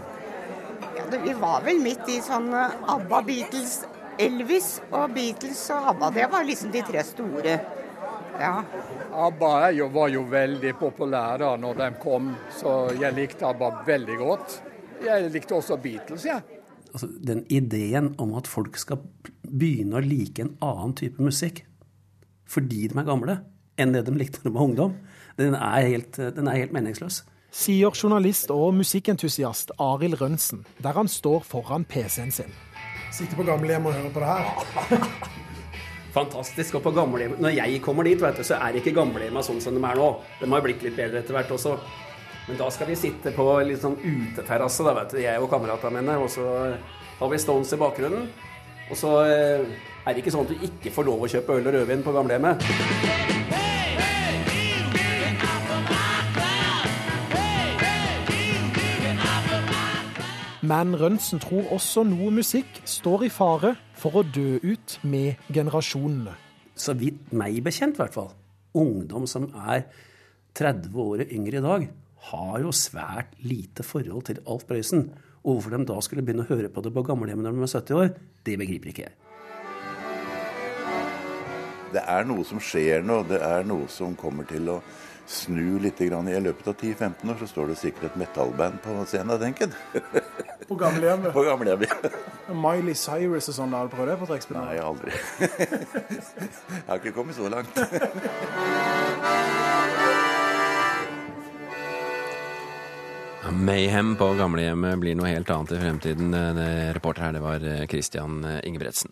Vi 1.18 1.34
var 1.34 1.64
vel 1.66 1.82
midt 1.82 2.10
i 2.12 2.20
sånn 2.24 2.52
eh, 2.54 2.76
ABBA, 2.94 3.22
Beatles, 3.28 3.76
Elvis 4.20 4.70
og 4.92 5.14
Beatles 5.16 5.62
og 5.74 5.92
ABBA. 5.94 6.10
Det 6.18 6.28
var 6.32 6.48
liksom 6.48 6.74
de 6.74 6.84
tre 6.86 7.04
store. 7.08 7.56
Ja. 8.40 8.54
ABBA 9.28 9.54
jo, 9.76 9.90
var 9.96 10.12
jo 10.14 10.24
veldig 10.30 10.74
populære 10.80 11.56
når 11.60 11.82
de 11.82 11.90
kom, 12.04 12.34
så 12.56 12.76
jeg 13.00 13.18
likte 13.18 13.48
ABBA 13.50 13.72
veldig 13.88 14.20
godt. 14.22 14.60
Jeg 15.04 15.32
likte 15.34 15.58
også 15.58 15.80
Beatles, 15.82 16.28
jeg. 16.28 16.44
Ja. 16.44 16.60
Altså, 16.90 17.10
den 17.22 17.44
ideen 17.54 18.14
om 18.18 18.34
at 18.40 18.48
folk 18.50 18.78
skal 18.82 19.02
begynne 19.46 20.00
å 20.00 20.06
like 20.06 20.42
en 20.42 20.56
annen 20.66 20.96
type 20.98 21.22
musikk 21.22 21.66
fordi 22.50 22.88
de 22.90 22.96
er 22.98 23.06
gamle, 23.06 23.36
enn 23.78 23.92
det 23.94 24.08
de 24.08 24.14
likte 24.18 24.40
da 24.42 24.48
de 24.48 24.56
var 24.56 24.66
ungdom, 24.66 24.96
den 25.38 25.54
er 25.54 25.84
helt, 25.86 26.18
den 26.18 26.48
er 26.50 26.58
helt 26.58 26.74
meningsløs 26.74 27.20
sier 27.52 27.94
journalist 27.96 28.52
og 28.54 28.74
musikkentusiast 28.78 29.74
Arild 29.82 30.20
Rønsen, 30.22 30.66
der 30.84 30.98
han 30.98 31.10
står 31.10 31.46
foran 31.48 31.86
PC-en 31.86 32.32
sin. 32.32 32.52
Sitter 33.12 33.36
på 33.40 33.46
gamlehjem 33.48 33.88
og 33.90 33.96
hører 33.98 34.14
på 34.14 34.24
det 34.24 34.28
her. 34.30 35.40
Fantastisk. 36.18 36.76
Og 36.80 36.84
på 36.84 36.92
gamlehjem 36.92 37.36
Når 37.42 37.56
jeg 37.58 37.82
kommer 37.86 38.04
dit, 38.04 38.22
vet 38.22 38.38
du, 38.38 38.44
så 38.46 38.58
er 38.58 38.78
ikke 38.80 38.94
gamlehjemma 38.96 39.44
sånn 39.46 39.62
som 39.62 39.76
de 39.76 39.82
er 39.82 39.98
nå. 40.00 40.10
De 40.40 40.50
har 40.52 40.64
blitt 40.66 40.86
litt 40.86 40.98
bedre 40.98 41.22
etter 41.22 41.38
hvert 41.38 41.52
også. 41.54 41.76
Men 42.50 42.58
da 42.58 42.70
skal 42.74 42.90
vi 42.90 42.98
sitte 42.98 43.34
på 43.36 43.46
litt 43.62 43.82
sånn 43.84 43.98
uteterrasse, 44.02 44.86
da, 44.86 44.96
vet 44.98 45.14
du, 45.14 45.20
jeg 45.22 45.42
og 45.42 45.52
kameratene 45.52 46.02
mine. 46.02 46.18
Og 46.24 46.32
så 46.34 46.48
har 47.20 47.34
vi 47.34 47.42
Stones 47.42 47.74
i 47.76 47.82
bakgrunnen. 47.82 48.30
Og 48.90 48.98
så 48.98 49.14
eh, 49.30 49.70
er 50.06 50.16
det 50.16 50.24
ikke 50.24 50.34
sånn 50.34 50.48
at 50.48 50.54
du 50.56 50.68
ikke 50.70 50.94
får 50.94 51.10
lov 51.12 51.26
å 51.26 51.30
kjøpe 51.30 51.60
øl 51.60 51.70
og 51.70 51.78
rødvin 51.78 52.06
på 52.06 52.16
gamlehjemmet. 52.16 53.59
Men 60.70 60.92
Rønsen 61.00 61.40
tror 61.42 61.72
også 61.74 62.04
noe 62.06 62.30
musikk 62.36 62.82
står 62.86 63.24
i 63.26 63.30
fare 63.34 63.72
for 63.98 64.20
å 64.20 64.26
dø 64.28 64.60
ut 64.60 64.98
med 65.08 65.40
generasjonene. 65.56 66.36
Så 66.78 66.94
vidt 67.00 67.32
meg 67.34 67.62
bekjent, 67.66 67.96
i 67.96 68.02
hvert 68.04 68.18
fall. 68.18 68.30
Ungdom 68.78 69.26
som 69.30 69.48
er 69.56 69.88
30 70.60 71.00
år 71.02 71.24
yngre 71.26 71.62
i 71.62 71.64
dag, 71.64 71.88
har 72.30 72.60
jo 72.62 72.76
svært 72.76 73.34
lite 73.42 73.86
forhold 73.88 74.28
til 74.30 74.44
Alf 74.46 74.68
Prøysen. 74.70 75.08
Og 75.42 75.58
hvorfor 75.58 75.74
de 75.74 75.88
da 75.90 75.98
skulle 76.06 76.26
begynne 76.28 76.46
å 76.46 76.52
høre 76.52 76.70
på 76.70 76.84
det 76.86 76.94
på 76.94 77.06
gamlehjemmet 77.08 77.48
når 77.48 77.56
de 77.56 77.66
er 77.66 77.74
70 77.80 78.00
år, 78.04 78.14
det 78.46 78.60
begriper 78.60 78.92
ikke 78.92 79.08
jeg. 79.08 79.18
Det 81.96 82.04
er 82.04 82.28
noe 82.30 82.46
som 82.46 82.62
skjer 82.62 83.02
nå. 83.02 83.24
Det 83.32 83.40
er 83.42 83.66
noe 83.66 83.88
som 83.90 84.14
kommer 84.20 84.46
til 84.46 84.76
å 84.76 84.82
snu 85.30 85.80
litt. 85.80 86.02
I 86.02 86.10
løpet 86.10 86.68
av 86.68 86.76
10-15 86.76 87.32
år 87.32 87.38
så 87.40 87.48
står 87.48 87.68
det 87.72 87.78
sikkert 87.80 88.04
et 88.10 88.18
metallband 88.24 88.82
på 88.84 88.96
scenen, 89.06 89.40
tenker 89.42 89.70
jeg. 89.70 89.74
På 90.70 90.76
gamlehjemmet? 90.78 91.34
På 91.34 91.42
gamlehjemmet. 91.42 91.90
Miley 92.54 92.94
Cyrus 92.94 93.50
og 93.50 93.56
sånn, 93.58 93.74
har 93.74 93.88
du 93.88 93.94
prøvd 93.96 94.10
det 94.12 94.18
på 94.22 94.28
trekkspill? 94.30 94.58
Nei, 94.60 94.78
aldri. 94.78 95.10
jeg 95.42 96.86
har 96.86 97.00
ikke 97.00 97.16
kommet 97.16 97.34
så 97.40 97.50
langt. 97.50 97.74
Mayhem 103.50 104.14
på 104.20 104.28
gamlehjemmet 104.38 105.02
blir 105.02 105.18
noe 105.18 105.32
helt 105.32 105.50
annet 105.50 105.74
i 105.74 105.82
fremtiden. 105.82 106.38
Reporter 106.94 107.26
her, 107.26 107.34
det 107.34 107.42
var 107.42 107.66
Christian 107.90 108.46
Ingebretsen. 108.62 109.10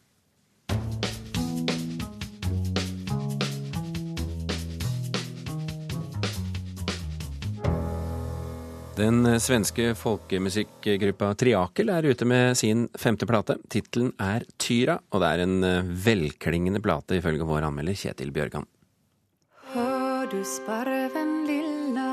Den 8.98 9.28
svenske 9.38 9.92
folkemusikkgruppa 9.94 11.28
Triakel 11.38 11.92
er 11.94 12.06
ute 12.10 12.26
med 12.26 12.58
sin 12.58 12.88
femte 12.98 13.28
plate. 13.30 13.60
Tittelen 13.70 14.10
er 14.18 14.42
Tyra, 14.58 14.96
og 15.14 15.22
det 15.22 15.28
er 15.30 15.42
en 15.44 15.58
eh, 15.68 15.92
velklingende 16.08 16.82
plate 16.82 17.20
ifølge 17.20 17.46
vår 17.46 17.68
anmelder 17.68 17.94
Kjetil 17.94 18.32
Bjørgan. 18.34 18.66
Hør 19.76 20.26
du 20.32 20.40
sparven 20.42 21.36
lilla, 21.46 22.08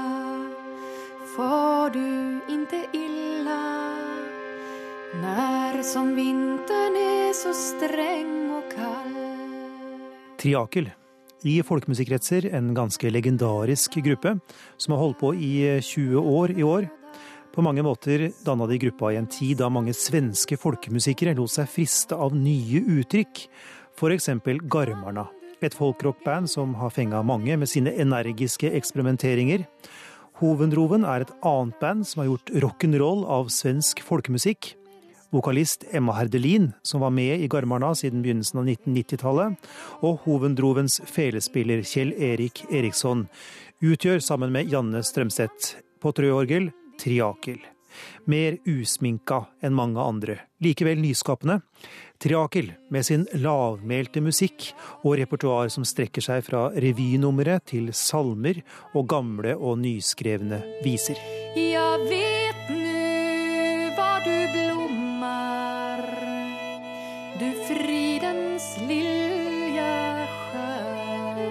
får 1.32 1.94
du 1.94 2.04
inte 2.52 2.82
illa 2.92 3.62
Når 5.22 5.80
som 5.88 6.12
vinteren 6.18 6.98
er 7.00 7.32
så 7.38 7.54
streng 7.56 8.34
og 8.58 8.68
kald 8.74 9.16
Triakel 10.42 10.92
i 11.44 11.58
folkemusikkretser 11.64 12.48
en 12.56 12.72
ganske 12.76 13.10
legendarisk 13.12 13.98
gruppe, 14.04 14.34
som 14.76 14.94
har 14.94 15.02
holdt 15.02 15.20
på 15.20 15.32
i 15.36 15.54
20 15.84 16.20
år 16.20 16.54
i 16.56 16.64
år. 16.66 16.88
På 17.54 17.62
mange 17.62 17.84
måter 17.86 18.30
danna 18.44 18.66
de 18.66 18.78
gruppa 18.82 19.12
i 19.12 19.18
en 19.20 19.28
tid 19.30 19.60
da 19.60 19.68
mange 19.70 19.94
svenske 19.94 20.58
folkemusikere 20.58 21.36
lot 21.38 21.52
seg 21.52 21.70
friste 21.70 22.16
av 22.18 22.34
nye 22.34 22.80
uttrykk, 22.96 23.44
f.eks. 23.94 24.30
Garmarna. 24.66 25.28
Et 25.62 25.74
folkrockband 25.74 26.50
som 26.50 26.74
har 26.80 26.90
fenga 26.92 27.22
mange 27.22 27.54
med 27.56 27.70
sine 27.70 27.94
energiske 28.02 28.72
eksperimenteringer. 28.74 29.68
Hovenroven 30.40 31.06
er 31.06 31.22
et 31.22 31.36
annet 31.46 31.78
band 31.78 32.08
som 32.08 32.24
har 32.24 32.32
gjort 32.32 32.50
rock'n'roll 32.64 33.22
av 33.30 33.52
svensk 33.54 34.02
folkemusikk. 34.02 34.74
Vokalist 35.34 35.84
Emma 35.90 36.14
Herdelin, 36.14 36.72
som 36.82 37.00
var 37.02 37.10
med 37.10 37.40
i 37.42 37.48
Garmarna 37.50 37.90
siden 37.98 38.22
begynnelsen 38.22 38.60
av 38.60 38.68
1990-tallet, 38.70 39.56
og 40.06 40.20
Hovendrovens 40.28 41.00
felespiller 41.10 41.82
Kjell 41.82 42.12
Erik 42.22 42.62
Eriksson, 42.70 43.26
utgjør 43.82 44.22
sammen 44.22 44.54
med 44.54 44.70
Janne 44.70 45.02
Strømseth 45.02 45.80
på 45.98 46.12
trøorgel 46.14 46.70
Triakel. 47.02 47.58
Mer 48.30 48.60
usminka 48.66 49.40
enn 49.62 49.74
mange 49.74 50.02
andre, 50.02 50.38
likevel 50.62 51.02
nyskapende. 51.02 51.60
Triakel 52.22 52.70
med 52.94 53.06
sin 53.06 53.26
lavmælte 53.34 54.22
musikk 54.22 54.70
og 55.02 55.18
repertoar 55.18 55.70
som 55.74 55.86
strekker 55.86 56.22
seg 56.22 56.46
fra 56.46 56.68
revynummeret 56.78 57.66
til 57.74 57.90
salmer 57.90 58.62
og 58.94 59.10
gamle 59.10 59.58
og 59.58 59.82
nyskrevne 59.82 60.62
viser. 60.86 61.18
Ja, 61.58 61.94
vet 62.06 62.43
fridens 67.74 68.78
lilja 68.88 70.26
skär 70.26 71.50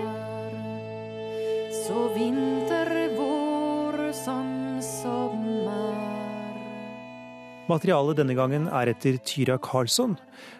Så 1.86 2.14
vinter, 2.14 3.10
vår 3.18 4.12
som 4.12 4.80
sommer. 4.82 5.94
Materialet 7.68 8.20
denne 8.20 8.36
gangen 8.36 8.68
er 8.68 8.92
etter 8.92 9.18
Tyra 9.24 9.58
Karlsson 9.58 10.16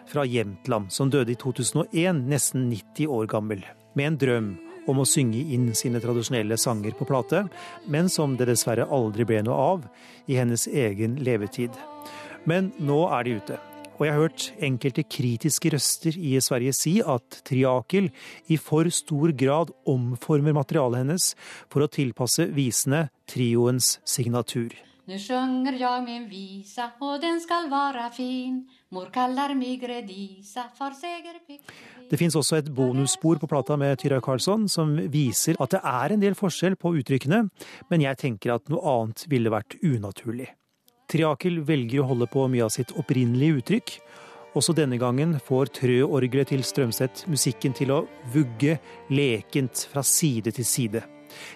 fra 0.08 0.24
Jämtland, 0.24 0.92
som 0.92 1.10
døde 1.10 1.32
i 1.32 1.38
2001, 1.40 2.24
nesten 2.28 2.68
90 2.70 3.08
år 3.08 3.26
gammel, 3.26 3.64
med 3.94 4.06
en 4.06 4.20
drøm 4.20 4.54
om 4.88 5.00
å 5.00 5.08
synge 5.08 5.40
inn 5.54 5.70
sine 5.76 6.00
tradisjonelle 6.00 6.58
sanger 6.60 6.96
på 6.96 7.06
plate, 7.08 7.46
men 7.88 8.10
som 8.12 8.36
det 8.36 8.50
dessverre 8.50 8.88
aldri 8.92 9.24
ble 9.28 9.40
noe 9.46 9.68
av 9.76 9.86
i 10.28 10.36
hennes 10.40 10.66
egen 10.68 11.16
levetid. 11.24 11.72
Men 12.44 12.72
nå 12.80 13.06
er 13.16 13.24
de 13.24 13.38
ute. 13.40 13.60
Og 13.94 14.06
jeg 14.06 14.14
har 14.14 14.24
hørt 14.24 14.46
enkelte 14.58 15.04
kritiske 15.06 15.70
røster 15.74 16.16
i 16.18 16.34
Sverige 16.42 16.74
si 16.74 16.96
at 17.00 17.42
Triakel 17.46 18.10
i 18.50 18.58
for 18.58 18.90
stor 18.90 19.34
grad 19.38 19.70
omformer 19.86 20.56
materialet 20.56 21.04
hennes 21.04 21.28
for 21.70 21.84
å 21.84 21.90
tilpasse 21.90 22.48
visene 22.56 23.06
trioens 23.30 23.98
signatur. 24.04 24.74
Nu 25.06 25.18
sjunger 25.18 25.72
jag 25.72 26.04
min 26.04 26.28
visa 26.28 26.90
och 26.98 27.20
den 27.20 27.40
skall 27.40 27.68
vara 27.70 28.10
fin 28.10 28.68
Mor 28.88 29.06
kallar 29.12 29.54
mig 29.54 29.76
Gredisa 29.76 30.64
for 30.78 30.90
segerpick 30.90 31.60
Det 32.10 32.16
fins 32.16 32.36
også 32.36 32.56
et 32.56 32.70
bonusspor 32.72 33.36
på 33.36 33.46
plata 33.46 33.76
med 33.76 33.98
Tyra 34.00 34.20
Karlsson 34.20 34.68
som 34.68 34.96
viser 35.12 35.60
at 35.60 35.76
det 35.76 35.82
er 35.84 36.14
en 36.14 36.24
del 36.24 36.36
forskjell 36.38 36.76
på 36.80 36.94
uttrykkene, 37.00 37.44
men 37.90 38.04
jeg 38.04 38.20
tenker 38.20 38.56
at 38.56 38.68
noe 38.72 38.80
annet 38.96 39.26
ville 39.28 39.52
vært 39.52 39.76
unaturlig. 39.82 40.48
Triakel 41.10 41.60
velger 41.66 42.02
å 42.02 42.08
holde 42.10 42.28
på 42.30 42.46
mye 42.50 42.64
av 42.66 42.72
sitt 42.74 42.94
opprinnelige 42.98 43.60
uttrykk. 43.60 43.94
Også 44.54 44.74
denne 44.76 44.98
gangen 45.00 45.36
får 45.42 45.72
trøorgelet 45.80 46.52
til 46.52 46.62
Strømseth 46.64 47.26
musikken 47.30 47.74
til 47.74 47.90
å 47.90 48.04
vugge 48.34 48.78
lekent 49.10 49.88
fra 49.90 50.04
side 50.06 50.54
til 50.54 50.68
side. 50.68 51.02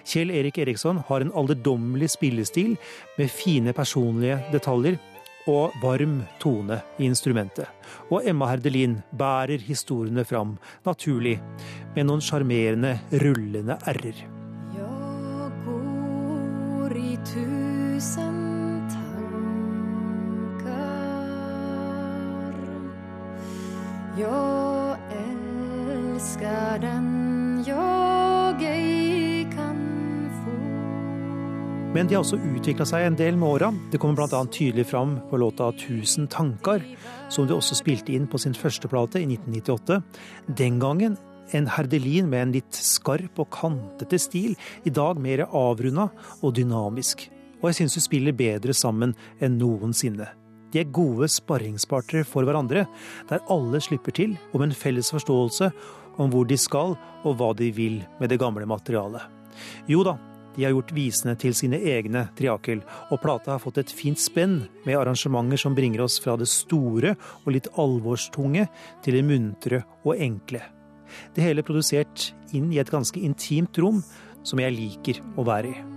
Kjell 0.07 0.33
Erik 0.35 0.59
Eriksson 0.59 0.99
har 1.07 1.23
en 1.23 1.31
alderdommelig 1.39 2.11
spillestil 2.17 2.75
med 3.17 3.31
fine 3.31 3.73
personlige 3.77 4.41
detaljer 4.51 4.99
og 5.49 5.77
varm 5.81 6.19
tone 6.41 6.81
i 6.99 7.07
instrumentet. 7.07 7.69
Og 8.11 8.27
Emma 8.27 8.51
Herdelin 8.51 8.99
bærer 9.15 9.63
historiene 9.65 10.25
fram, 10.27 10.57
naturlig, 10.85 11.37
med 11.95 12.09
noen 12.09 12.21
sjarmerende, 12.23 12.97
rullende 13.23 13.79
r-er. 13.95 14.25
Jeg 14.75 15.55
går 15.63 16.99
i 16.99 17.15
tusen 17.31 18.38
Men 31.93 32.07
de 32.07 32.15
har 32.15 32.21
også 32.21 32.37
utvikla 32.37 32.85
seg 32.85 33.07
en 33.07 33.17
del 33.17 33.37
med 33.39 33.49
åra. 33.49 33.69
Det 33.91 33.99
kommer 34.01 34.19
bl.a. 34.19 34.41
tydelig 34.53 34.85
fram 34.91 35.17
på 35.29 35.39
låta 35.41 35.71
'Tusen 35.71 36.27
tanker', 36.27 36.85
som 37.29 37.47
de 37.47 37.55
også 37.55 37.75
spilte 37.75 38.13
inn 38.13 38.27
på 38.27 38.37
sin 38.37 38.53
første 38.53 38.87
plate 38.87 39.19
i 39.19 39.25
1998. 39.25 40.01
Den 40.47 40.79
gangen 40.79 41.17
en 41.51 41.67
herdelin 41.67 42.29
med 42.29 42.41
en 42.41 42.53
litt 42.59 42.77
skarp 42.77 43.39
og 43.41 43.49
kantete 43.49 44.19
stil, 44.21 44.55
i 44.85 44.93
dag 44.93 45.17
mer 45.17 45.47
avrunda 45.49 46.09
og 46.41 46.53
dynamisk. 46.55 47.29
Og 47.61 47.71
jeg 47.71 47.81
syns 47.81 47.97
de 47.97 48.05
spiller 48.05 48.37
bedre 48.37 48.73
sammen 48.73 49.15
enn 49.41 49.57
noensinne. 49.57 50.38
De 50.73 50.81
er 50.81 50.93
gode 50.93 51.29
sparringspartnere 51.31 52.27
for 52.27 52.45
hverandre, 52.45 52.85
der 53.29 53.45
alle 53.49 53.81
slipper 53.81 54.15
til 54.15 54.37
om 54.53 54.63
en 54.65 54.75
felles 54.75 55.11
forståelse 55.13 55.71
om 56.19 56.31
hvor 56.33 56.47
de 56.47 56.57
skal 56.59 56.95
og 57.23 57.37
hva 57.39 57.53
de 57.57 57.71
vil 57.73 58.01
med 58.19 58.31
det 58.31 58.39
gamle 58.41 58.67
materialet. 58.69 59.23
Jo 59.89 60.03
da, 60.05 60.15
de 60.55 60.65
har 60.65 60.73
gjort 60.73 60.93
visene 60.95 61.35
til 61.39 61.53
sine 61.55 61.79
egne 61.91 62.25
triakel, 62.37 62.81
og 63.09 63.21
plata 63.23 63.53
har 63.55 63.63
fått 63.63 63.79
et 63.81 63.93
fint 63.93 64.19
spenn 64.19 64.61
med 64.85 64.97
arrangementer 64.99 65.61
som 65.61 65.77
bringer 65.77 66.03
oss 66.05 66.17
fra 66.21 66.35
det 66.39 66.49
store 66.51 67.15
og 67.45 67.53
litt 67.55 67.69
alvorstunge 67.79 68.67
til 69.05 69.19
det 69.19 69.25
muntre 69.27 69.83
og 70.03 70.17
enkle. 70.17 70.63
Det 71.33 71.45
hele 71.45 71.65
produsert 71.65 72.31
inn 72.53 72.69
i 72.73 72.81
et 72.81 72.91
ganske 72.91 73.21
intimt 73.23 73.79
rom 73.81 74.03
som 74.43 74.61
jeg 74.61 74.75
liker 74.75 75.23
å 75.37 75.47
være 75.47 75.73
i. 75.73 75.88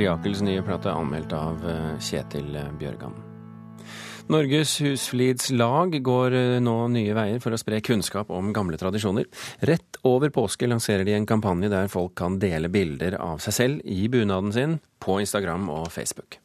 Triakels 0.00 0.40
nye 0.40 0.62
plate 0.64 0.88
anmeldt 0.96 1.34
av 1.36 1.60
eh, 1.68 1.96
Kjetil 2.00 2.54
Bjørgan. 2.80 3.12
Norges 4.32 4.78
husflidslag 4.80 5.98
går 6.06 6.36
eh, 6.38 6.56
nå 6.64 6.76
nye 6.94 7.12
veier 7.12 7.42
for 7.44 7.52
å 7.52 7.60
spre 7.60 7.82
kunnskap 7.84 8.32
om 8.32 8.48
gamle 8.56 8.80
tradisjoner. 8.80 9.28
Rett 9.68 10.00
over 10.08 10.32
påske 10.32 10.70
lanserer 10.72 11.04
de 11.04 11.18
en 11.18 11.28
kampanje 11.28 11.68
der 11.68 11.92
folk 11.92 12.14
kan 12.16 12.40
dele 12.40 12.72
bilder 12.72 13.18
av 13.20 13.44
seg 13.44 13.58
selv 13.58 13.84
i 13.84 14.06
bunaden 14.08 14.56
sin 14.56 14.78
på 15.04 15.20
Instagram 15.20 15.68
og 15.68 15.90
Facebook. 15.92 16.40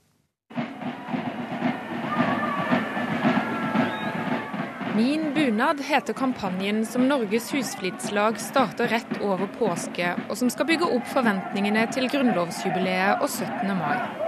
Bunad 5.56 5.82
heter 5.82 6.14
kampanjen 6.14 6.86
som 6.86 7.08
Norges 7.08 7.54
husflidslag 7.54 8.40
starter 8.40 8.88
rett 8.88 9.22
over 9.22 9.48
påske, 9.60 10.10
og 10.30 10.36
som 10.38 10.52
skal 10.52 10.68
bygge 10.68 10.90
opp 10.98 11.08
forventningene 11.08 11.88
til 11.96 12.12
grunnlovsjubileet 12.12 13.24
og 13.24 13.30
17. 13.32 13.72
mai. 13.80 14.25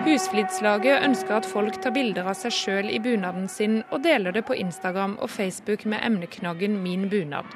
Husflidslaget 0.00 1.02
ønsker 1.04 1.34
at 1.36 1.44
folk 1.44 1.74
tar 1.84 1.92
bilder 1.92 2.24
av 2.30 2.36
seg 2.38 2.54
sjøl 2.56 2.86
i 2.88 2.96
bunaden 3.04 3.44
sin, 3.52 3.82
og 3.92 4.00
deler 4.06 4.32
det 4.32 4.42
på 4.48 4.54
Instagram 4.56 5.18
og 5.20 5.28
Facebook 5.28 5.82
med 5.84 6.00
emneknaggen 6.06 6.78
'Min 6.80 7.10
bunad', 7.12 7.50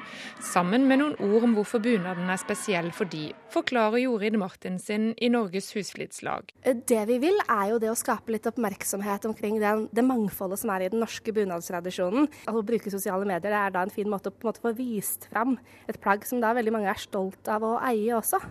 sammen 0.44 0.84
med 0.84 1.00
noen 1.00 1.14
ord 1.24 1.46
om 1.48 1.54
hvorfor 1.56 1.80
bunaden 1.80 2.28
er 2.28 2.36
spesiell 2.36 2.90
for 2.92 3.08
de, 3.08 3.32
forklarer 3.48 4.04
Jorid 4.04 4.36
Martinsen 4.36 5.14
i 5.16 5.30
Norges 5.32 5.72
husflidslag. 5.72 6.52
Det 6.64 7.06
vi 7.08 7.18
vil, 7.18 7.40
er 7.48 7.70
jo 7.70 7.78
det 7.78 7.90
å 7.90 7.96
skape 7.96 8.36
litt 8.36 8.46
oppmerksomhet 8.46 9.24
omkring 9.24 9.56
den, 9.60 9.88
det 9.92 10.04
mangfoldet 10.04 10.60
som 10.60 10.70
er 10.70 10.84
i 10.84 10.90
den 10.92 11.00
norske 11.00 11.32
bunadstradisjonen. 11.32 12.28
Å 12.46 12.60
bruke 12.60 12.92
sosiale 12.92 13.24
medier 13.24 13.56
er 13.56 13.70
da 13.70 13.82
en 13.82 13.90
fin 13.90 14.10
måte 14.10 14.28
å 14.28 14.36
på 14.36 14.44
en 14.44 14.52
måte 14.52 14.60
få 14.60 14.76
vist 14.76 15.30
fram 15.32 15.56
et 15.88 16.00
plagg 16.00 16.28
som 16.28 16.44
da 16.44 16.52
veldig 16.52 16.76
mange 16.76 16.92
er 16.92 17.00
stolt 17.00 17.48
av 17.48 17.64
å 17.64 17.78
eie 17.88 18.12
også. 18.12 18.42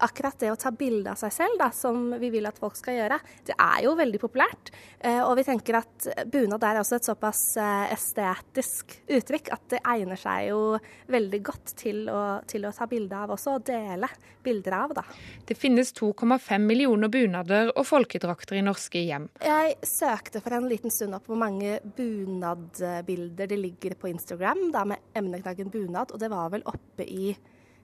Akkurat 0.00 0.38
det 0.40 0.50
å 0.52 0.58
ta 0.58 0.72
bilde 0.74 1.12
av 1.12 1.18
seg 1.20 1.32
selv, 1.34 1.58
da, 1.60 1.70
som 1.74 2.14
vi 2.20 2.30
vil 2.32 2.48
at 2.48 2.58
folk 2.60 2.76
skal 2.78 2.96
gjøre, 2.96 3.18
det 3.46 3.56
er 3.56 3.84
jo 3.84 3.94
veldig 3.98 4.20
populært. 4.22 4.72
Eh, 4.98 5.20
Og 5.20 5.36
vi 5.38 5.44
tenker 5.46 5.80
at 5.80 6.08
bunad 6.32 6.64
er 6.64 6.80
også 6.80 6.96
et 6.98 7.08
såpass 7.08 7.42
eh, 7.60 7.92
estetisk 7.94 8.96
uttrykk 9.10 9.52
at 9.54 9.66
det 9.74 9.82
egner 9.84 10.20
seg 10.20 10.48
jo 10.50 10.60
veldig 11.10 11.40
godt 11.44 11.74
til 11.80 12.08
å, 12.10 12.40
til 12.48 12.64
å 12.66 12.72
ta 12.74 12.88
bilde 12.90 13.16
av 13.16 13.34
også, 13.36 13.58
og 13.58 13.66
dele 13.68 14.08
bilder 14.42 14.76
av, 14.78 14.94
da. 14.96 15.04
Det 15.46 15.56
finnes 15.58 15.92
2,5 15.98 16.64
millioner 16.64 17.12
bunader 17.12 17.72
og 17.74 17.84
folkedrakter 17.88 18.56
i 18.56 18.64
norske 18.64 19.02
hjem. 19.04 19.28
Jeg 19.44 19.76
søkte 19.86 20.40
for 20.40 20.56
en 20.56 20.68
liten 20.70 20.92
stund 20.92 21.16
opp 21.18 21.28
hvor 21.28 21.40
mange 21.40 21.78
bunadbilder 21.96 23.50
det 23.50 23.60
ligger 23.60 23.96
på 24.00 24.10
Instagram, 24.14 24.70
da 24.74 24.86
med 24.88 25.12
emneknaggen 25.16 25.72
bunad, 25.72 26.12
og 26.14 26.22
det 26.22 26.30
var 26.32 26.52
vel 26.54 26.64
oppe 26.68 27.04
i 27.04 27.34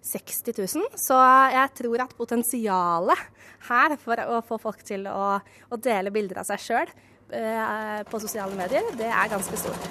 60 0.07 0.57
000. 0.57 0.87
Så 0.99 1.19
jeg 1.53 1.73
tror 1.81 2.05
at 2.07 2.16
potensialet 2.16 3.25
her 3.69 3.97
for 4.01 4.23
å 4.37 4.40
få 4.47 4.61
folk 4.62 4.85
til 4.87 5.09
å, 5.11 5.37
å 5.42 5.81
dele 5.83 6.12
bilder 6.14 6.42
av 6.42 6.49
seg 6.49 6.62
sjøl 6.62 6.92
eh, 7.35 8.03
på 8.09 8.21
sosiale 8.23 8.55
medier, 8.59 8.87
det 8.99 9.11
er 9.11 9.33
ganske 9.33 9.59
stort. 9.61 9.90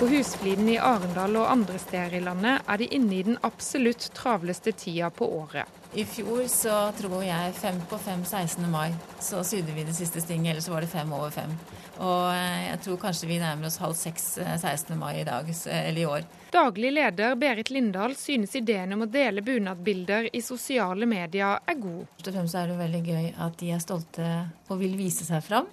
På 0.00 0.08
Husfliden 0.10 0.66
i 0.72 0.80
Arendal 0.82 1.36
og 1.38 1.50
andre 1.52 1.78
steder 1.78 2.16
i 2.18 2.24
landet 2.24 2.66
er 2.66 2.80
de 2.80 2.88
inne 2.96 3.14
i 3.20 3.22
den 3.28 3.38
absolutt 3.46 4.08
travleste 4.16 4.74
tida 4.74 5.12
på 5.14 5.28
året. 5.36 5.81
I 5.94 6.04
fjor 6.08 6.46
så 6.48 6.72
tror 6.96 7.18
jeg 7.20 7.52
fem 7.52 7.76
på 7.84 7.98
fem 8.00 8.22
16. 8.24 8.64
mai 8.72 8.94
så 9.20 9.42
sydde 9.44 9.74
vi 9.76 9.82
det 9.84 9.92
siste 9.92 10.22
stinget, 10.24 10.54
eller 10.54 10.64
så 10.64 10.72
var 10.72 10.80
det 10.80 10.88
fem 10.88 11.10
over 11.12 11.30
fem. 11.30 11.50
Og 11.98 12.30
eh, 12.32 12.62
jeg 12.70 12.78
tror 12.86 13.00
kanskje 13.02 13.28
vi 13.28 13.36
nærmer 13.42 13.68
oss 13.68 13.76
halv 13.82 13.98
seks 14.00 14.24
16. 14.40 14.96
mai 14.96 15.18
i 15.20 15.26
dag, 15.28 15.50
eller 15.68 16.00
i 16.00 16.06
år. 16.08 16.24
Daglig 16.54 16.94
leder 16.96 17.36
Berit 17.36 17.68
Lindahl 17.68 18.16
synes 18.16 18.56
ideen 18.56 18.96
om 18.96 19.04
å 19.04 19.10
dele 19.12 19.44
bunadbilder 19.44 20.30
i 20.32 20.40
sosiale 20.40 21.04
medier 21.08 21.60
er 21.60 21.78
god. 21.84 22.08
Først 22.16 22.32
og 22.32 22.38
fremst 22.38 22.58
er 22.62 22.72
det 22.72 22.78
veldig 22.80 23.02
gøy 23.10 23.28
at 23.48 23.60
de 23.60 23.70
er 23.76 23.84
stolte 23.84 24.32
og 24.72 24.80
vil 24.80 24.96
vise 24.96 25.28
seg 25.28 25.44
fram. 25.44 25.68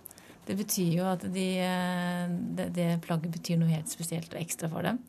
Det 0.50 0.58
betyr 0.60 1.00
jo 1.00 1.08
at 1.08 1.24
de, 1.32 1.48
det, 2.60 2.68
det 2.76 2.92
plagget 3.08 3.32
betyr 3.40 3.64
noe 3.64 3.72
helt 3.72 3.88
spesielt 3.88 4.36
og 4.36 4.44
ekstra 4.44 4.68
for 4.68 4.84
dem. 4.84 5.00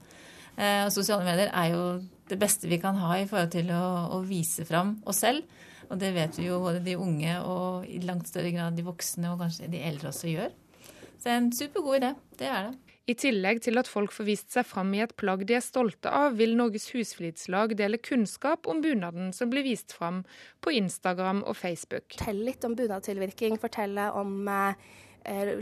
Eh, 0.54 0.84
og 0.84 0.94
sosiale 0.94 1.26
medier 1.26 1.50
er 1.50 1.74
jo 1.74 1.84
det 2.30 2.40
beste 2.40 2.70
vi 2.70 2.80
kan 2.82 2.98
ha 3.00 3.16
i 3.18 3.26
forhold 3.28 3.52
til 3.54 3.72
å, 3.74 3.84
å 4.16 4.22
vise 4.26 4.66
fram 4.68 4.96
oss 5.08 5.22
selv. 5.24 5.46
Og 5.90 5.98
det 5.98 6.12
vet 6.14 6.36
vi 6.38 6.46
jo 6.46 6.60
både 6.62 6.82
de 6.84 6.94
unge 6.98 7.34
og 7.42 7.88
i 7.90 7.98
langt 8.06 8.30
større 8.30 8.52
grad 8.54 8.76
de 8.78 8.86
voksne 8.86 9.32
og 9.32 9.42
kanskje 9.42 9.70
de 9.72 9.82
eldre 9.88 10.12
også 10.12 10.30
gjør. 10.30 10.54
Så 11.18 11.26
det 11.26 11.32
er 11.32 11.40
en 11.40 11.50
supergod 11.52 11.98
idé. 11.98 12.14
Det 12.38 12.46
er 12.48 12.70
det. 12.70 12.90
I 13.10 13.16
tillegg 13.18 13.58
til 13.64 13.80
at 13.80 13.88
folk 13.90 14.12
får 14.14 14.26
vist 14.28 14.54
seg 14.54 14.66
fram 14.68 14.92
i 14.94 15.00
et 15.02 15.12
plagg 15.18 15.42
de 15.48 15.56
er 15.56 15.64
stolte 15.64 16.12
av, 16.14 16.36
vil 16.38 16.52
Norges 16.54 16.86
Husflidslag 16.94 17.74
dele 17.78 17.98
kunnskap 17.98 18.68
om 18.70 18.82
bunaden 18.84 19.32
som 19.34 19.50
blir 19.50 19.66
vist 19.66 19.96
fram 19.96 20.22
på 20.62 20.76
Instagram 20.78 21.42
og 21.42 21.58
Facebook. 21.58 22.06
Fortell 22.14 22.44
litt 22.46 22.66
om 22.68 22.76
bunadtilvirking, 22.78 23.58
fortelle 23.58 24.06
om 24.20 24.46
eh, 24.46 24.90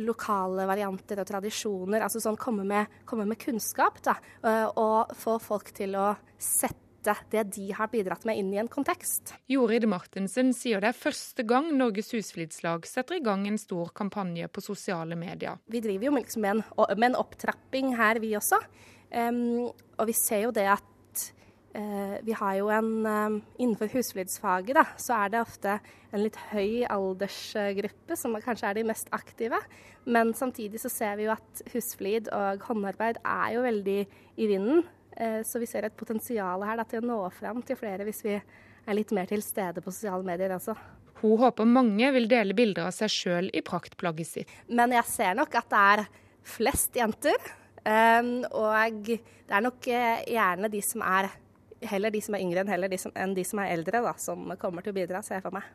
lokale 0.05 0.67
varianter 0.69 1.23
og 1.23 1.29
tradisjoner. 1.29 2.03
altså 2.05 2.21
sånn 2.23 2.39
Komme 2.39 2.65
med, 2.65 2.87
komme 3.05 3.27
med 3.27 3.39
kunnskap 3.41 3.99
da, 4.05 4.15
og 4.79 5.11
få 5.19 5.39
folk 5.43 5.73
til 5.75 5.97
å 5.99 6.13
sette 6.39 7.17
det 7.33 7.43
de 7.57 7.73
har 7.73 7.89
bidratt 7.89 8.25
med 8.29 8.39
inn 8.39 8.51
i 8.53 8.59
en 8.61 8.69
kontekst. 8.69 9.35
Jorid 9.51 9.87
Martensen 9.89 10.53
sier 10.57 10.83
det 10.83 10.93
er 10.93 10.99
første 10.99 11.45
gang 11.47 11.71
Norges 11.77 12.13
Husflidslag 12.15 12.87
setter 12.87 13.19
i 13.19 13.25
gang 13.25 13.47
en 13.49 13.59
stor 13.61 13.93
kampanje 13.97 14.49
på 14.49 14.65
sosiale 14.65 15.17
medier. 15.19 15.59
Vi 15.67 15.81
driver 15.85 16.11
jo 16.11 16.15
liksom 16.19 16.45
med, 16.45 16.59
en, 16.59 16.99
med 16.99 17.11
en 17.11 17.19
opptrapping 17.23 17.95
her, 17.99 18.21
vi 18.23 18.35
også. 18.39 18.61
Um, 19.09 19.71
og 19.97 20.09
vi 20.11 20.15
ser 20.17 20.43
jo 20.45 20.53
det 20.53 20.67
at 20.69 20.88
vi 22.25 22.35
har 22.35 22.55
jo 22.59 22.71
en 22.75 22.91
um, 23.07 23.37
Innenfor 23.61 23.91
husflidsfaget 23.93 24.75
da, 24.79 24.85
så 24.99 25.15
er 25.25 25.33
det 25.33 25.43
ofte 25.43 25.77
en 26.13 26.23
litt 26.25 26.39
høy 26.51 26.83
aldersgruppe 26.91 28.17
som 28.19 28.37
kanskje 28.43 28.71
er 28.71 28.79
de 28.79 28.87
mest 28.89 29.11
aktive. 29.15 29.61
Men 30.09 30.33
samtidig 30.35 30.81
så 30.83 30.91
ser 30.93 31.19
vi 31.19 31.27
jo 31.27 31.35
at 31.35 31.63
husflid 31.75 32.31
og 32.35 32.65
håndarbeid 32.69 33.21
er 33.23 33.57
jo 33.57 33.65
veldig 33.67 33.99
i 34.41 34.49
vinden. 34.51 34.85
Eh, 35.19 35.41
så 35.45 35.61
vi 35.61 35.69
ser 35.69 35.87
et 35.87 35.99
potensial 35.99 36.65
her 36.65 36.81
da, 36.81 36.87
til 36.89 37.03
å 37.03 37.09
nå 37.11 37.19
fram 37.37 37.61
til 37.67 37.79
flere 37.79 38.07
hvis 38.09 38.25
vi 38.25 38.37
er 38.39 38.97
litt 38.97 39.13
mer 39.15 39.29
til 39.29 39.43
stede 39.45 39.85
på 39.85 39.93
sosiale 39.93 40.25
medier 40.27 40.55
også. 40.57 40.77
Hun 41.19 41.41
håper 41.43 41.67
mange 41.69 42.13
vil 42.15 42.29
dele 42.31 42.55
bilder 42.57 42.89
av 42.89 42.95
seg 42.95 43.11
sjøl 43.13 43.51
i 43.51 43.63
praktplagget 43.67 44.29
sitt. 44.29 44.55
Men 44.71 44.95
jeg 44.95 45.05
ser 45.11 45.35
nok 45.37 45.57
at 45.59 45.69
det 45.73 45.81
er 45.93 46.05
flest 46.47 46.97
jenter. 46.97 47.51
Og 47.89 49.09
det 49.09 49.19
er 49.51 49.65
nok 49.65 49.87
gjerne 49.89 50.71
de 50.71 50.81
som 50.85 51.03
er 51.03 51.31
heller 51.87 52.11
de 52.11 52.23
som 52.25 52.35
er 52.35 52.43
yngre 52.43 52.65
enn, 52.65 52.89
de 52.91 52.99
som, 52.99 53.13
enn 53.15 53.37
de 53.37 53.45
som 53.47 53.61
er 53.63 53.75
eldre, 53.77 54.03
da, 54.05 54.15
som 54.19 54.51
kommer 54.61 54.83
til 54.83 54.95
å 54.95 54.99
bidra, 54.99 55.23
ser 55.23 55.39
jeg 55.39 55.47
for 55.47 55.59
meg. 55.59 55.69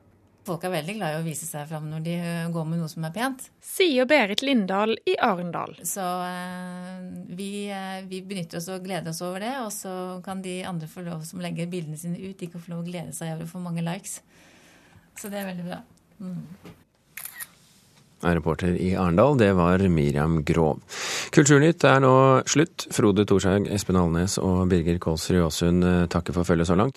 Folk 0.43 0.65
er 0.67 0.73
veldig 0.73 0.97
glad 0.97 1.13
i 1.13 1.19
å 1.21 1.23
vise 1.23 1.47
seg 1.47 1.69
fram 1.69 1.85
når 1.87 2.01
de 2.03 2.13
går 2.51 2.65
med 2.67 2.81
noe 2.81 2.91
som 2.91 3.05
er 3.07 3.13
pent. 3.15 3.45
Sier 3.63 4.07
Berit 4.09 4.43
Lindahl 4.43 4.97
i 5.07 5.15
Arendal. 5.23 5.77
Så 5.87 6.03
eh, 6.03 6.97
vi, 7.31 7.51
eh, 7.71 8.01
vi, 8.09 8.19
benytter 8.27 8.59
oss 8.59 8.67
og 8.73 8.83
gleder 8.83 9.13
oss 9.13 9.23
over 9.23 9.39
det. 9.45 9.53
Og 9.63 9.71
så 9.71 9.93
kan 10.25 10.43
de 10.43 10.57
andre 10.67 10.89
få 10.91 11.05
lov 11.07 11.23
som 11.27 11.39
legger 11.43 11.71
bildene 11.71 11.99
sine 11.99 12.19
ut, 12.19 12.35
de 12.39 12.51
kan 12.51 12.63
få 12.63 12.73
lov 12.73 12.83
å 12.83 12.89
glede 12.89 13.15
seg 13.15 13.37
over 13.37 13.47
å 13.47 13.53
få 13.53 13.63
mange 13.63 13.85
likes. 13.87 14.19
Så 15.15 15.31
det 15.31 15.39
er 15.39 15.51
veldig 15.53 15.69
bra. 15.69 15.79
Mm. 16.19 16.43
Reporter 18.23 18.75
i 18.79 18.93
Arendal, 18.95 19.37
det 19.39 19.51
var 19.57 19.83
Miriam 19.91 20.41
Grov. 20.47 20.81
Kulturnytt 21.35 21.83
er 21.87 22.03
nå 22.03 22.13
slutt. 22.49 22.87
Frode 22.93 23.25
Thorshaug, 23.29 23.67
Espen 23.73 23.99
Alnes 23.99 24.37
og 24.41 24.65
Birger 24.71 24.99
Kålsrud 25.03 25.43
Aasund 25.45 25.87
takker 26.13 26.35
for 26.35 26.47
følget 26.47 26.69
så 26.69 26.77
langt. 26.79 26.91